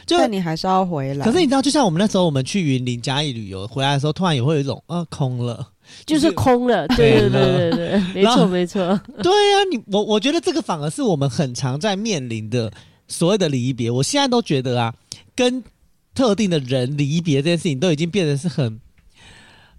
[0.07, 1.23] 就但你还是要回来。
[1.23, 5.67] 可是你知道，就像我们那时候，我们去云林嘉义旅游回来的时候，突然也会有一种啊，空了，
[6.03, 6.87] 就是空了。
[6.87, 8.99] 对对对对对， 没错没错。
[9.21, 12.73] 对啊，你我我觉得这个反而是我们很常在面临的
[13.07, 13.91] 所谓的离别。
[13.91, 14.91] 我现在都觉得啊，
[15.35, 15.63] 跟
[16.15, 18.79] 特定的人离别这件事情，都已经变得是很。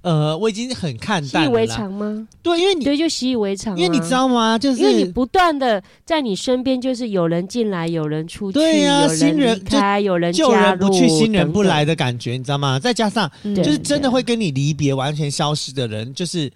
[0.04, 1.48] 呃，我已经很看淡了。
[1.48, 2.28] 习以为常吗？
[2.42, 4.58] 对，因为你对就习以为常，因为你知道吗？
[4.58, 12.78] 就是因为你不断的在你身边，就是有人进来，有人出去，对呀、啊，新人离开，有人旧人不去，新人不来的感觉，你知道吗？
[12.78, 16.52] 再加上就是真的会跟你离别、完全消失的人，就是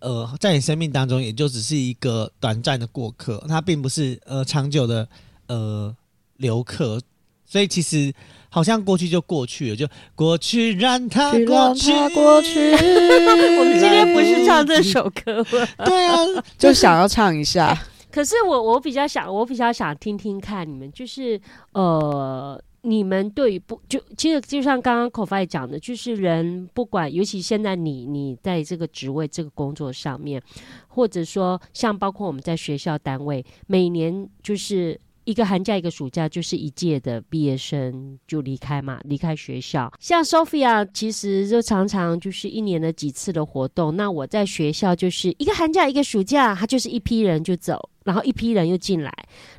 [0.00, 5.08] 呃，在你生命当中，也就只是一个短暂的过客，他并不是呃长久的
[5.46, 5.94] 呃
[6.38, 7.00] 留客，
[7.46, 8.12] 所以其实。
[8.50, 11.92] 好像过去就过去了，就过去让它过去。
[12.12, 15.66] 过 去我们今天不是唱这首歌吗？
[15.86, 16.16] 对啊，
[16.58, 17.76] 就想要唱一下。
[18.10, 21.40] 可是我我比较想，我比较想听听看你们，就是
[21.74, 30.42] 呃，你们对于不就其实就像刚刚 Kofai 讲的，就是人不管，尤其现在你你在这个职位这个工作上面，
[30.88, 35.00] 或者说像包括我们在学校单位，每年就是。
[35.30, 39.92] 一个寒假，一个暑假，就是一届的毕业生就离开嘛，离开学校。
[40.00, 43.94] 像 Sophia，其实就常常就是一年的几次的活动。
[43.94, 49.12] 那我在学校就是一个寒假，一个暑假，他就是一批人就走，然后一批人又进来。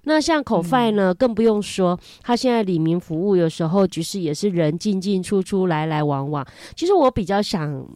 [0.04, 6.46] 那像 Kofai 呢，更不用说，他现在里民服务有时候就是也是人进进出出，来来往往。
[6.76, 7.88] 其实我比较想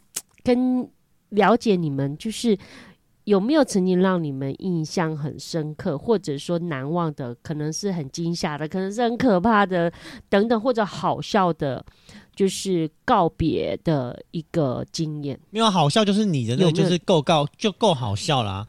[0.43, 0.89] 跟
[1.29, 2.57] 了解你们，就是。
[3.25, 7.35] 有没有曾经让你们印象很深刻，或者说难忘的？
[7.41, 9.91] 可能是很惊吓的，可能是很可怕的，
[10.29, 11.83] 等等，或者好笑的，
[12.35, 15.39] 就是告别的一个经验。
[15.49, 18.67] 没有好笑，就是你的那个，就是够告就够好笑啦、啊。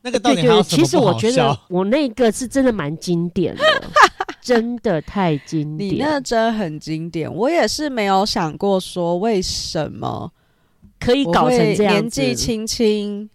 [0.00, 0.84] 那个到底还有什么不好？
[0.84, 3.62] 其实我觉得我那个是真的蛮经典的，
[4.40, 5.94] 真的太经典。
[5.94, 10.32] 你那真的很经典，我也是没有想过说为什么
[10.98, 13.28] 可以搞成这样，年纪轻轻。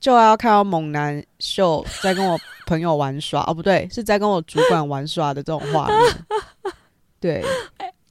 [0.00, 5.98] 就要看到猛男秀在跟我朋友玩耍哦，不对，是在跟我主管玩耍的这种画面。
[7.20, 7.44] 对，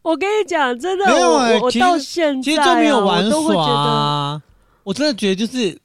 [0.02, 4.41] 我跟你讲，真的，没有、欸、我，我到现在、啊、其实就没有玩耍啊。
[4.84, 5.78] 我真的觉得就是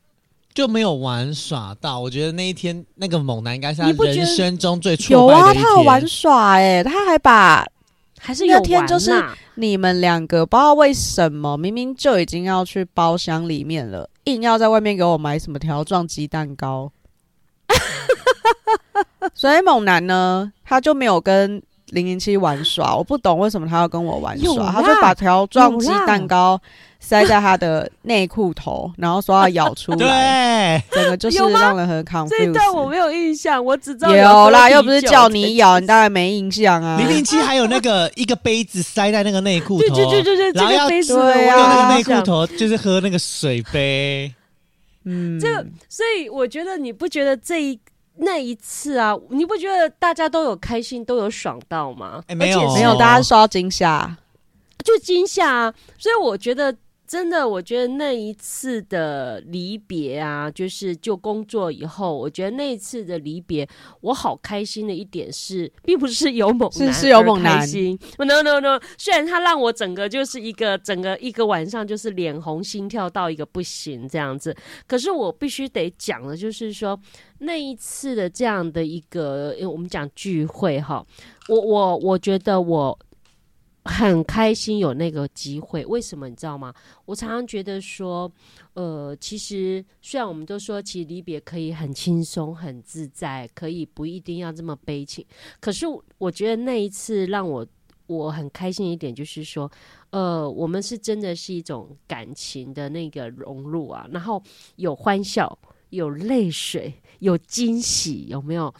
[0.52, 2.00] 就没有玩耍到。
[2.00, 5.62] 我觉得那一天那个猛男应该是他人生中最挫败的一天。
[5.62, 7.64] 有啊，他有玩耍哎、欸，他还把
[8.18, 14.08] 还是有那天就是你们两个不知道为什么明明就已经要去包厢里面了。
[14.24, 16.92] 硬要在外面给我买什么条状鸡蛋糕，
[19.34, 22.94] 所以猛男呢，他就没有跟零零七玩耍。
[22.98, 26.60] 我不懂为什么他要跟我玩耍，他就把条状鸡蛋糕
[27.00, 30.82] 塞在他的内裤头，然后说要咬出来。
[30.90, 32.28] 对，整个就是让人很 confused。
[32.30, 36.96] 这段我没有印象，我只知道有，啦，又不是叫你咬，你当然没印象啊。
[36.98, 41.08] 零零七还有那个一个杯子塞在那个内裤头，对对对对对，然后要用
[41.68, 44.32] 那个内裤头就是喝那个水杯。
[45.04, 47.76] 嗯，这个，所以我觉得你不觉得这一
[48.16, 52.22] 那一次啊，你不觉得大家都有开心，都有爽到吗？
[52.28, 54.16] 哎，没有，没有，大家受到惊吓，
[54.84, 55.74] 就惊吓啊！
[55.98, 56.74] 所以我觉得。
[57.12, 63.68] 真的，我觉得那一次的离别啊，就是就工作以后，我觉得那一次的离别，
[64.00, 67.98] 我好开心的一点是，并不是有猛男，是是有猛男，开心。
[68.16, 74.56] No no no，虽然他让我整个就是一个整个一个晚上就是脸红心跳到一个不行这样子，
[74.86, 76.98] 可是我必须得讲的，就是说
[77.40, 81.04] 那一次的这样的一个，因为我们讲聚会哈，
[81.50, 82.98] 我我我觉得我。
[83.84, 86.72] 很开心有那个机会，为什么你知道吗？
[87.04, 88.30] 我常常觉得说，
[88.74, 95.26] 呃，其实虽然我们都说，其实离别可以很轻松、很自在，可以不一定要这么悲情。
[95.60, 95.86] 可是
[96.18, 97.66] 我觉得那一次让我
[98.06, 99.70] 我很开心一点，就是说，
[100.10, 104.40] 呃，我们是真的是一种感情的那个融入啊，然后
[104.76, 105.58] 有欢笑，
[105.90, 108.72] 有泪水，有惊喜，有没有？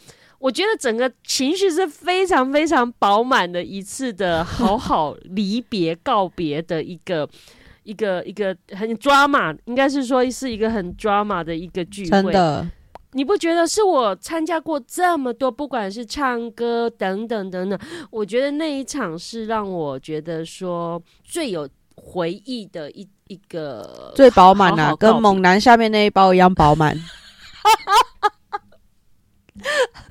[0.43, 7.27] 我觉得整个情绪是非常非常饱满的一次的好好离别告别的一个
[7.83, 12.09] 一个一个很 drama，应该是说是一个很 drama 的一个聚会。
[12.09, 12.67] 真的，
[13.13, 17.79] 你不觉得是我参加过这么多，不管是唱歌等等等等，
[18.11, 21.65] 我觉得那一场是让我觉得说最有
[21.95, 26.93] 回忆的一一个最饱满啊，跟猛男下面那一包一样饱满。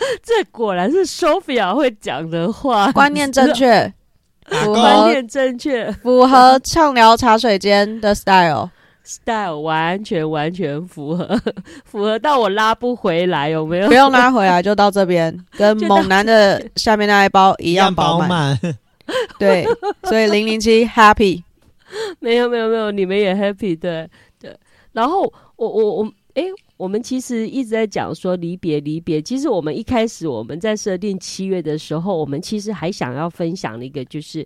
[0.22, 3.92] 这果然是 Sophia 会讲的话，观念正确，
[4.48, 11.40] 观念正确，符合畅聊茶水间的 style，style 完全完全符合，
[11.84, 13.88] 符合到我拉不回来，有没有？
[13.88, 18.58] 不用拉回来，就到这边，跟猛男的下面那一包一样饱满。
[19.38, 19.66] 对，
[20.04, 21.42] 所以零零七 happy，
[22.20, 24.08] 没有没有没有，你们也 happy，对
[24.40, 24.56] 对。
[24.92, 25.22] 然后
[25.56, 26.44] 我我我，哎。
[26.82, 34.44] 我们其实一直在讲说离别离别，其实我们一开始我们在设定七月的时候，我们其实还想要分享的一个就是。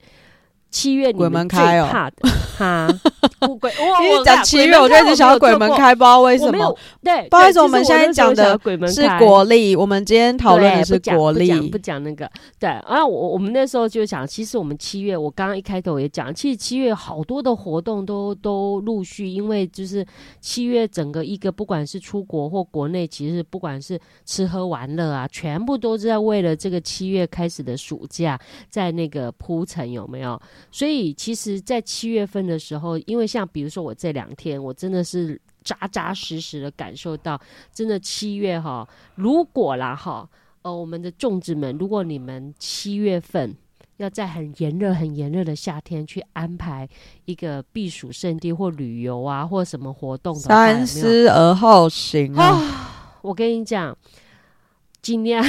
[0.71, 2.89] 七月你们最怕的哈，
[3.61, 3.71] 鬼！
[4.19, 6.77] 我讲七月，我就一直想要鬼门开，不知道为什么。
[7.03, 8.59] 对，不好意思，我们现在讲的
[8.89, 12.31] 是国力，我们今天讨论的是国力，不讲那个。
[12.59, 20.05] 对，然后我我们那时候就想，其实我们七月，我刚刚一开头也讲，其实七月好多的活动都都陆续，因为就是
[20.41, 28.39] 七月整个一个，不管是出国或国内，其实不管是吃喝玩乐啊，全部都是在为了这个七月开始的暑假，
[28.69, 30.39] 在那个铺陈有没有？
[30.71, 37.41] 所以，其实，在七月份的时候，因为像比如说我这两天，我真的是扎扎实实的感受到，
[37.73, 40.29] 真的七月哈，如果啦哈，
[40.63, 43.55] 呃，我们的粽子们，如果你们七月份
[43.97, 46.89] 要在很炎热、很炎热的夏天去安排
[47.25, 52.45] 一个避暑胜地或旅游啊，或什么活动的，三思而后行啊！
[52.45, 53.97] 啊我跟你讲。
[55.07, 55.45] 尽量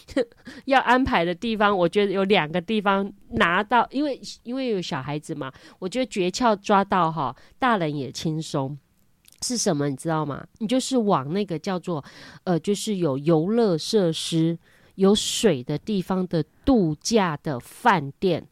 [0.64, 8.78] 要安排的地方，我觉得有两个地方拿到，因为因为有小孩子嘛，我觉得诀窍抓到哈，大人也轻松。
[9.42, 10.42] 是什么你知道吗？
[10.58, 12.02] 你就是往那个叫做
[12.44, 14.58] 呃，就是有游乐设施、
[14.94, 18.46] 有水的地方的度假的饭店，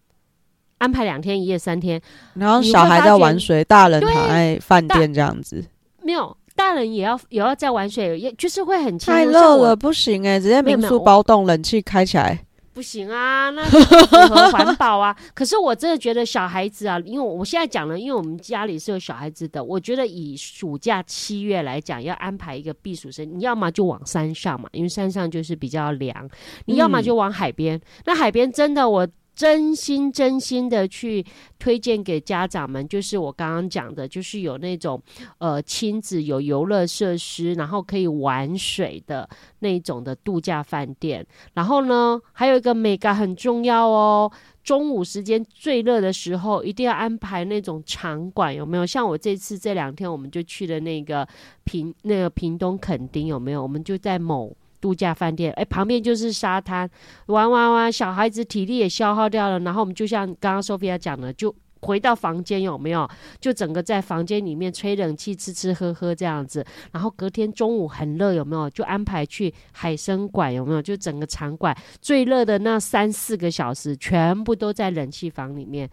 [0.76, 1.98] 安排两天一夜三天，
[2.34, 5.64] 然后小孩在玩水，大人躺在饭店这样子，
[6.02, 6.36] 没有。
[6.54, 12.44] 大人也要也要在玩水，也就是会很太热了，不行哎、欸，直接民宿包栋，冷气开起来
[12.74, 15.14] 不行啊，那不符合环保啊。
[15.34, 26.26] 可是我真的觉得小孩子啊，因为我现在讲了，因为我们家里是有小孩子的，我觉得以暑假七月来讲，要安排一个避暑生，你要么就往山上嘛，因为山上就是比较凉；
[26.64, 29.06] 你要么就往海边，嗯、那海边真的我。
[29.34, 31.24] 真心真心的去
[31.58, 35.02] 推荐给家长们，就是我刚刚讲的，就是有那种
[35.38, 39.28] 呃亲子有游乐设施，然后可以玩水的
[39.60, 41.26] 那种的度假饭店。
[41.54, 44.30] 然后呢，还有一个美感很重要哦，
[44.62, 48.84] 中午时间最热的时候，一定要安排那种场馆，有没有？
[48.84, 51.26] 像我这次这两天，我们就去了那个
[51.64, 53.62] 平那个屏东垦丁，有没有？
[53.62, 54.54] 我们就在某。
[54.82, 56.90] 度假饭店，哎，旁边就是沙滩，
[57.26, 59.60] 玩玩玩，小孩子体力也消耗掉了。
[59.60, 63.08] 然后我们就像刚刚 Sophia 讲的，就回到房间有没有？
[63.40, 66.64] 就整个在房间里面吹冷气，吃吃喝喝这样子。
[66.90, 68.68] 然后隔天中午很热有没有？
[68.70, 70.82] 就安排去海参馆有没有？
[70.82, 75.88] 就整个场馆最热的那三四个小时，全部都在冷气房里面。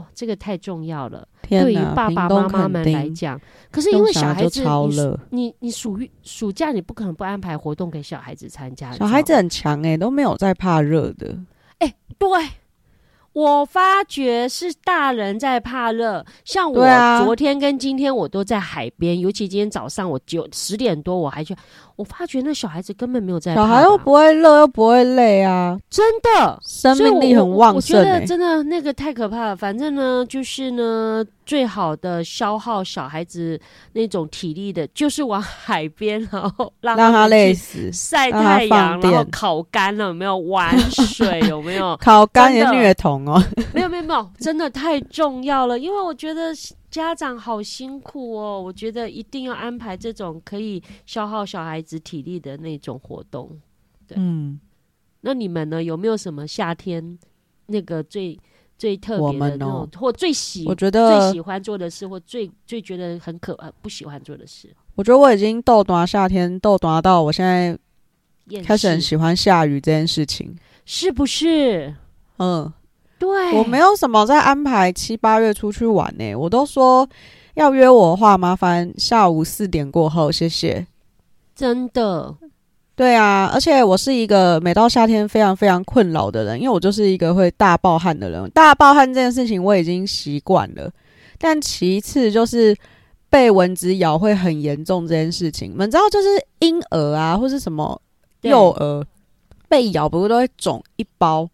[0.00, 3.40] 哦，这个太重要了，对于爸爸妈妈们来讲。
[3.70, 4.64] 可是因为小孩子，
[5.30, 8.92] 你你你暑暑假你不可能不安排活动给小孩子参加。
[8.92, 11.38] 小孩子很强哎、欸，都没有在怕热的。
[11.78, 12.28] 哎、欸，对，
[13.32, 16.24] 我发觉是大人在怕热。
[16.44, 16.84] 像我
[17.24, 21.54] 昨天跟今天我都在海边，尤其今天早上我九十点多我还去。
[22.00, 28.00] 我发觉那小孩子根本没有在怕，小孩又不会热又不会累啊，真的生命力很旺盛、欸。
[28.00, 29.54] 我觉得真的那个太可怕了。
[29.54, 33.60] 反正呢，就是呢，最好的消耗小孩子
[33.92, 41.38] 那种体力的，就是往海边，然后让他，让他累死，晒太阳，然后烤干了，有没有玩 水？
[41.50, 43.38] 有没有烤干也虐童哦？
[43.74, 46.54] 没有没有没有，真的太重要了，因为我觉得。
[46.90, 53.48] 家长好辛苦哦，我觉得一定要安排这种可以消耗小孩子体力的那种活动。
[54.06, 54.58] 对，嗯，
[55.20, 55.82] 那你们呢？
[55.82, 57.16] 有没有什么夏天
[57.66, 58.36] 那个最
[58.76, 64.74] 最特别的那种，哦、或最喜我觉得最喜欢做的事，或最最觉得很可不喜欢做的事？
[64.96, 67.78] 我觉得我已经逗短夏天逗短到我现在
[68.64, 71.94] 开始很喜欢下雨这件事情，是不是？
[72.38, 72.72] 嗯。
[73.20, 77.06] 对，我没有什么在安排七八月出去玩呢、欸，我都说
[77.52, 80.86] 要约我的话，麻烦下午四点过后，谢谢。
[81.54, 82.34] 真的，
[82.96, 88.50] 对啊，而且我是一个每到夏天非常非常困扰的人，因为我就是一个会大暴汗的人。
[88.52, 90.90] 大暴汗这件事情我已经习惯了，
[91.38, 92.74] 但其次就是
[93.28, 95.70] 被蚊子咬会很严重这件事情。
[95.70, 96.28] 你们知道，就是
[96.60, 98.00] 婴儿啊，或是什么
[98.40, 99.06] 幼儿
[99.68, 101.46] 被咬，不是都会肿一包？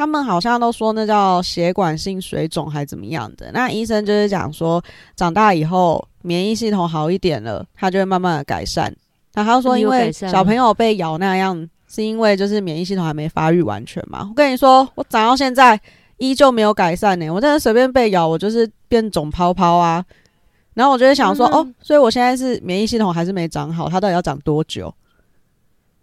[0.00, 4.82] 他们好像都说那叫血管性水肿还怎么样的，那医生就是讲说，
[5.14, 8.90] 长大以后免疫系统好一点了，它就会慢慢的改善。
[9.34, 14.26] 那他说，因为小朋友被咬那样，是因为就是免疫系统还没发育完全嘛。
[14.30, 15.78] 我跟你说，我长到现在
[16.16, 20.02] 依旧没有改善呢、欸，我真的随便被咬，我就是变肿泡泡啊。
[20.72, 24.90] 然后我就会想说，嗯、哦，所以我现在是免疫系统还是没长好，它到底要长多久？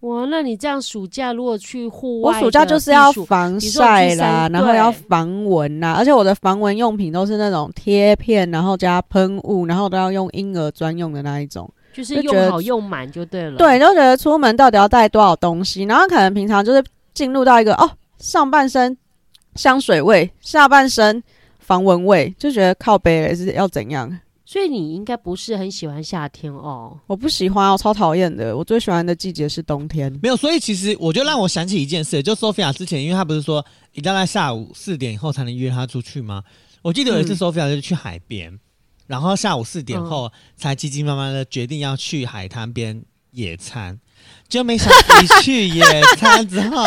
[0.01, 13.57] 哇，那你这样暑假如果去户外，我暑假就是要防晒啦，然后要防蚊啦，而且我的防蚊用品都是那种贴片，然后加喷雾，然后都要用婴儿专用的那一种，就是用好用满就对了。
[13.57, 16.83] 对，就觉得出门到底要带多少东西，然后可能平常就是
[17.15, 17.89] 进入到一个哦，
[18.19, 18.95] 上半身
[19.55, 21.23] 香水味，下半身
[21.57, 24.19] 防蚊味，就觉得靠背了是要怎样？
[24.49, 26.97] 所以你应该不是很喜欢夏天哦？
[27.05, 28.55] 我不喜欢，我超讨厌的。
[28.55, 30.09] 我最喜欢的季节是冬天。
[30.23, 36.41] 没有，所以其实我就让我想起一件事，就 Sophia 之前，因为她不是说一定要在下午四点以后才能约她出去吗？
[36.81, 38.59] 我记得有一次 Sophia 就去海边，嗯、
[39.07, 43.99] 然后下午四点后才急急忙忙的决定要去海滩边野餐，
[44.47, 45.83] 就没想到一去野
[46.15, 46.85] 餐之后。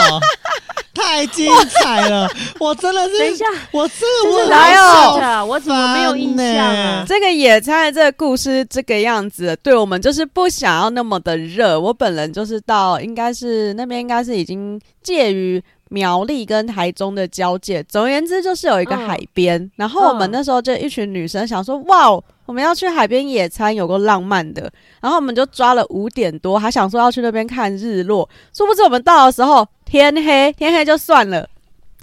[1.00, 2.28] 太精彩了！
[2.60, 7.04] 我真的是，等一下，我是我来哦，我怎么没有印象啊？
[7.08, 11.78] 这个野餐这个故事这个样子，对我们就是不想要那么的热。
[11.78, 15.62] 我本人就是到，应该是那边应该是已经介于。
[15.90, 19.60] 苗栗跟台中的交界，总而言之就是有一个海边。
[19.60, 22.10] 嗯、然后我们那时候就一群女生想说，嗯、哇，
[22.46, 24.72] 我们要去海边野餐，有个浪漫的。
[25.00, 28.28] 然后我们就抓了五点多，还想说要去那边看日落。
[28.52, 31.48] 殊不知我们到的时候天黑，天黑就算了。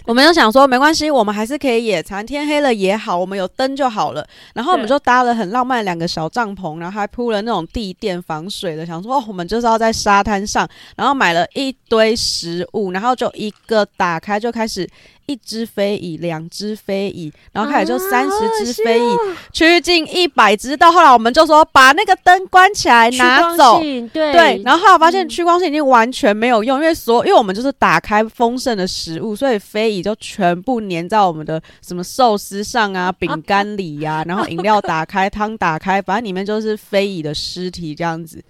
[0.07, 4.25] 我们就想说，没关系，我们还是可以野餐，天黑了也好，我们有灯就好了。
[4.53, 14.89] 然后我们就搭了很浪漫两个小帐篷，然后还铺了那种地垫防水的，想说哦，我们就是要在沙滩上，然后买了一堆食物，然后就一个打开就开始。
[15.27, 19.03] 一只飞蚁，两只飞蚁，然后开始就三十只飞蚁，
[19.51, 20.75] 趋近一百只。
[20.75, 23.79] 到后来我们就说把那个灯关起来，拿走。
[23.79, 24.61] 对对。
[24.63, 38.41] 然后后来发现趋光性已经完全没有用，嗯、因为所因为我们就是打开丰盛的食物，所以飞蚁就全部粘在我们的什么寿司上啊、 饼干里呀、啊，然后饮料打开、汤打开，反正里面就是飞蚁的尸体这样子。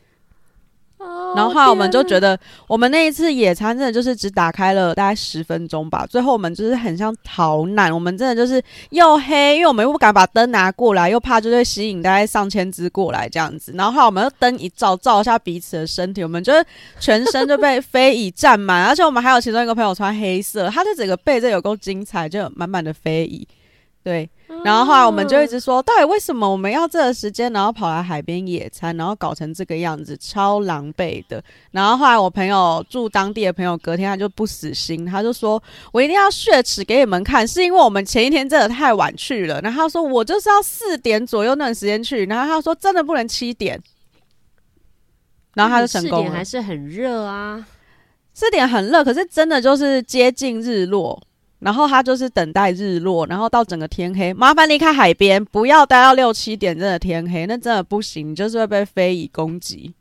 [1.36, 2.38] 然后后来我们就觉得，
[2.68, 6.08] 我们那一次野餐真的就是只打开了大概十分钟吧。
[6.10, 13.72] 最后我们就是很像逃难，我们真的就是又黑，因为我们又不敢把灯拿过来，又怕就会吸引大概上千只过来这样子。
[13.76, 16.66] 然后后来我们就灯一照，照一下彼此的身体，我们就是
[17.00, 23.48] 全身就被 飞蚁占满，而且我们还有其中一个朋友穿黑色，他的整个背这有够精彩，就有满满的飞蚁。
[24.04, 24.28] 对，
[24.64, 31.44] 然后后来我们就一直说，到底为什么我们要这个时间，然后跑来海边野餐，然后搞成这个样子，超狼狈的。
[31.72, 39.60] 然后后来我朋友住当地的朋友，隔天他就不死心，他就说我一定要血耻给你们看，是因为我们前一天真的太晚去了。
[39.60, 43.78] 然后他说我就是要四点左右那段时间去，然后他说真的不能七点，
[45.56, 46.26] 然后他就成功了。
[46.26, 47.68] 四点还是很热啊，
[48.34, 51.22] 四点很热，可是真的就是接近日落。
[51.60, 54.34] 然后他就是等待日落，然后到整个天黑。
[54.34, 59.94] 麻烦离开海边，不要待到六七点，真的天黑，那真的不行，你就是会被飞蚁攻击。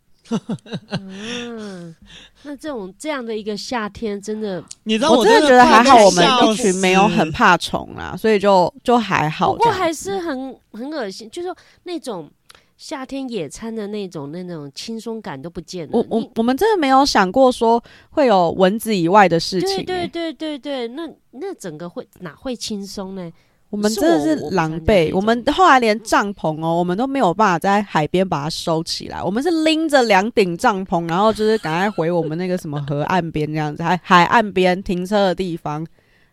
[0.91, 1.95] 嗯，
[2.43, 9.53] 那这种这样的一个夏天，真的，你知道我，真的觉得还好，我们一群没有很怕虫啊，所以就就还好。
[9.55, 12.29] 不过还是很很恶心，就是说那种
[12.77, 15.91] 夏天野餐的那种那种轻松感都不见了。
[15.93, 19.85] 我我我们真的没有想过说会有蚊子以外的事情、欸。
[19.85, 23.31] 对对对对对，那那整个会哪会轻松呢？
[23.69, 35.85] 我们真的是狼狈，我们后来连帐篷哦，我们都没有办法在海边把它收起来，我们是拎着两顶帐篷，然后就是赶快回我们那个什么河岸边这样子，海海岸边停车的地方，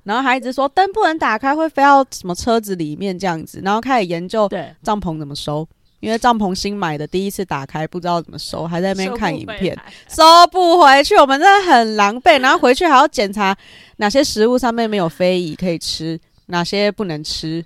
[0.04, 4.48] 然后还一直说灯不能打开，会飞到什么车子里面这样子，然后开始研究
[4.84, 5.68] 帐篷怎么收，
[6.04, 9.74] 因为帐篷新买的，第一次打开不知道怎么收，还在那边看影片，
[10.10, 13.56] 收不回去，我们真的很狼狈， 然后回去还要检查
[13.98, 16.20] 哪些食物上面没有非遗可以吃。
[16.48, 17.64] 哪些不能吃？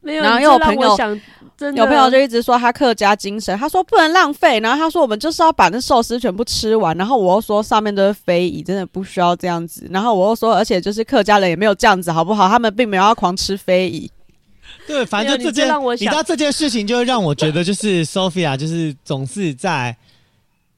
[0.00, 0.22] 没有。
[0.22, 0.96] 然后又有朋友，
[1.56, 4.60] 真的有朋友就一直说他客家精神，他说不能浪费。
[4.60, 6.96] 然后他说我们就是要把那寿司全部吃完。
[6.96, 9.88] 然后我又说上面都是非遗，真的不需要这样子。
[9.90, 12.48] 然后我又说，而且就是客家人也没有这样子，好不好？
[12.48, 14.08] 他们并没有要狂吃非遗。
[14.86, 19.96] 对，反正就这件，你，你知道这件事情就会让我觉得，就是 Sophia 就是总是在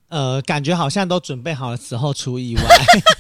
[0.08, 2.62] 呃，感觉好像都准备好的时候出意外。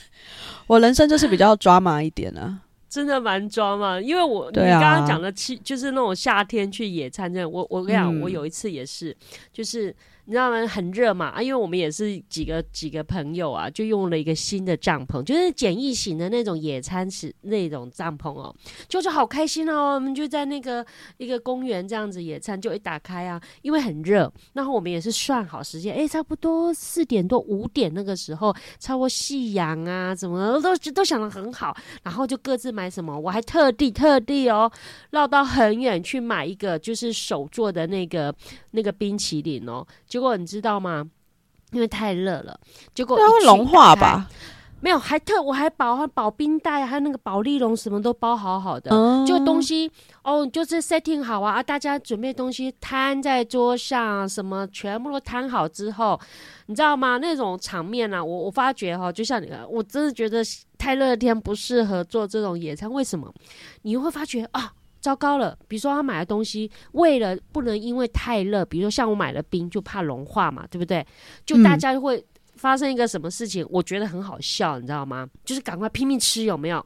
[0.66, 2.60] 我人生就是比较抓马一点啊。
[2.88, 9.16] 真的蛮抓嘛，因为我、啊、你刚刚讲的，去就是那种夏天去野餐，这样我我跟你讲，嗯、我有一次也是，
[9.52, 9.94] 就是。
[10.28, 10.66] 你知道吗？
[10.66, 11.40] 很热嘛啊！
[11.40, 18.54] 因为我们也是几个几个朋友啊，就用了一个新的帐篷，就是简易型的那种野餐式那种帐篷哦，
[18.90, 19.94] 就是好开心哦。
[19.94, 20.84] 我们就在那个
[21.16, 34.70] 一个公园这样子野餐，就一打开啊，因为很热，然后我们也是算好时间，哎，差不多四点多五点那个时候，超过夕阳啊，怎么都都想得很好，然后就各自买什么，我还特地特地哦
[35.12, 38.34] 绕到很远去买一个就是手做的那个
[38.72, 40.17] 那个冰淇淋哦，就。
[40.18, 41.08] 结果你知道吗？
[41.70, 42.58] 因为太热了，
[42.92, 44.28] 结果它会融化吧？
[44.80, 48.90] 没有，还特我还保保冰袋，还有那个保丽龙什么都包好好的。
[48.90, 49.88] 嗯，就东西
[50.24, 56.18] 哦，就是 setting 好啊，大家准备东西摊在桌上，什么全部都摊好之后，
[56.66, 57.16] 你知道吗？
[57.18, 60.42] 那种场面啊，我我发觉哈，就像你，我真的觉得
[60.76, 62.90] 太热天不适合做这种野餐。
[62.90, 63.32] 为什么？
[63.82, 64.72] 你会发觉啊。
[65.00, 71.06] 糟糕了，比如说他买的东西，为了不能因为太热，比如说像我买了冰，就怕融化嘛，对不对？
[71.46, 72.24] 就大家就会
[72.56, 75.28] 发生一个什么事情，嗯、我觉得很好笑，你知道吗？
[75.44, 76.84] 就是赶快拼命吃，有没有？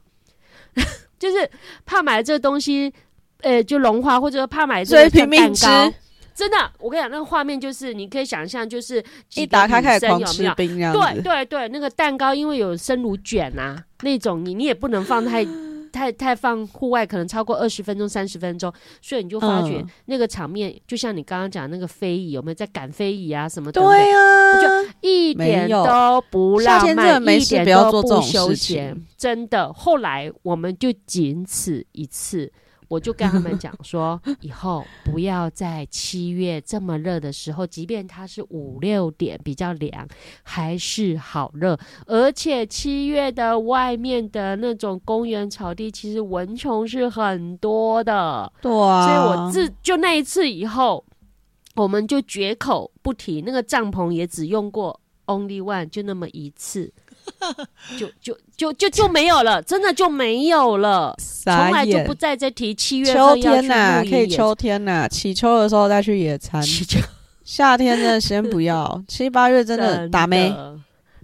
[1.17, 1.49] 就是
[1.85, 2.93] 怕买了这个东西，
[3.41, 5.65] 呃，就融化，或者说怕买这个蛋糕，拼命吃。
[6.35, 9.03] 真的，我跟你讲，那个画面就是你可以想象，就是
[9.35, 10.77] 一打开开始狂吃冰。
[10.77, 15.45] 对对对，那个蛋糕因为有生乳卷啊，那种你你也不能放太。
[15.93, 23.79] 太太放户外可能超过二十分钟、三十分钟，所以你就发觉那个场面，就像你刚刚讲那个飞椅，有没有在赶飞椅啊什么的？
[23.79, 24.67] 对啊，就
[25.01, 29.71] 一点都不浪漫，一点都不休闲，真的。
[29.71, 32.51] 后来我们就仅此一次。
[32.93, 40.07] 我就跟他们讲说，以后不要在七月这么热的时候，即便它是五六点比较凉，
[40.43, 41.75] 还是好热。
[42.05, 48.51] 而且七月的外面的那种公园草地，其实蚊虫是很多的。
[48.61, 51.03] 对啊，所以我自就那一次以后，
[51.75, 56.93] 我们就绝口不提那个帐篷，也只用过 only one，就那么一次。
[57.97, 66.61] 就就就就就没有了，真的就没有了，从来就不再再提七月份秋天呐、啊，可以秋天呐、啊，起秋的时候再去野餐。
[66.61, 66.99] 秋
[67.43, 70.53] 夏天的先不要，七八月真的打没？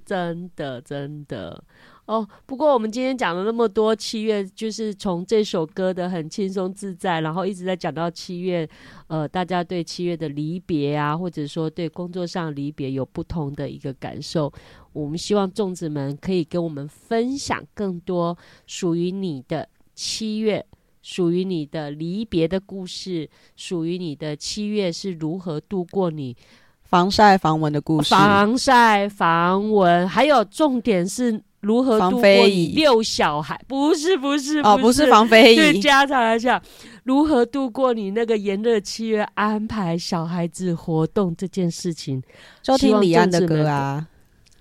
[0.05, 1.63] 真的真的。
[2.05, 8.67] 哦，不过我们今天讲了那么多七月，就是从这首歌的很轻松自在，然后一直在讲到七月，
[9.05, 14.51] 呃，大家对七月的离别啊，或者说对工作上离别有不同的一个感受。
[14.93, 20.65] 我们希望粽子们可以跟我们分享更多属于你的七月，
[21.01, 26.35] 属于你的离别的故事，属于你的七月是如何度过你
[26.83, 31.41] 防晒防蚊的故事，防晒防蚊，还有重点是。
[31.61, 33.59] 如何度过你六小孩？
[33.67, 35.55] 不是不是哦，不是防非遗。
[35.57, 36.61] 对，家长来讲，
[37.03, 42.23] 如何度过你那个炎热七月安排小孩子活动这件事情？
[42.61, 44.07] 就听李安的歌啊，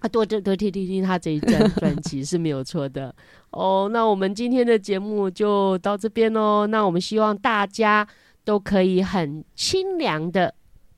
[0.01, 3.15] 啊，多多多听听听他这一张专辑是没有错的
[3.51, 3.89] 哦。
[3.93, 6.67] 那我们今天的节目就到这边喽。
[6.67, 8.07] 那我们希望大家
[8.45, 10.55] 都可以很清凉的。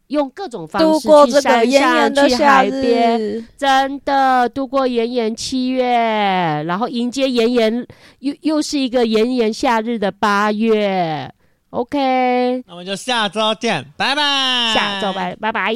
[0.08, 5.84] 用各种方式去山上、去海边，真的度过炎炎七月，
[6.66, 7.86] 然后迎接炎炎
[8.18, 11.32] 又又是一个炎炎夏日的八月。
[11.70, 14.74] OK，那我们就下周见，拜拜。
[14.74, 15.72] 下周拜拜拜。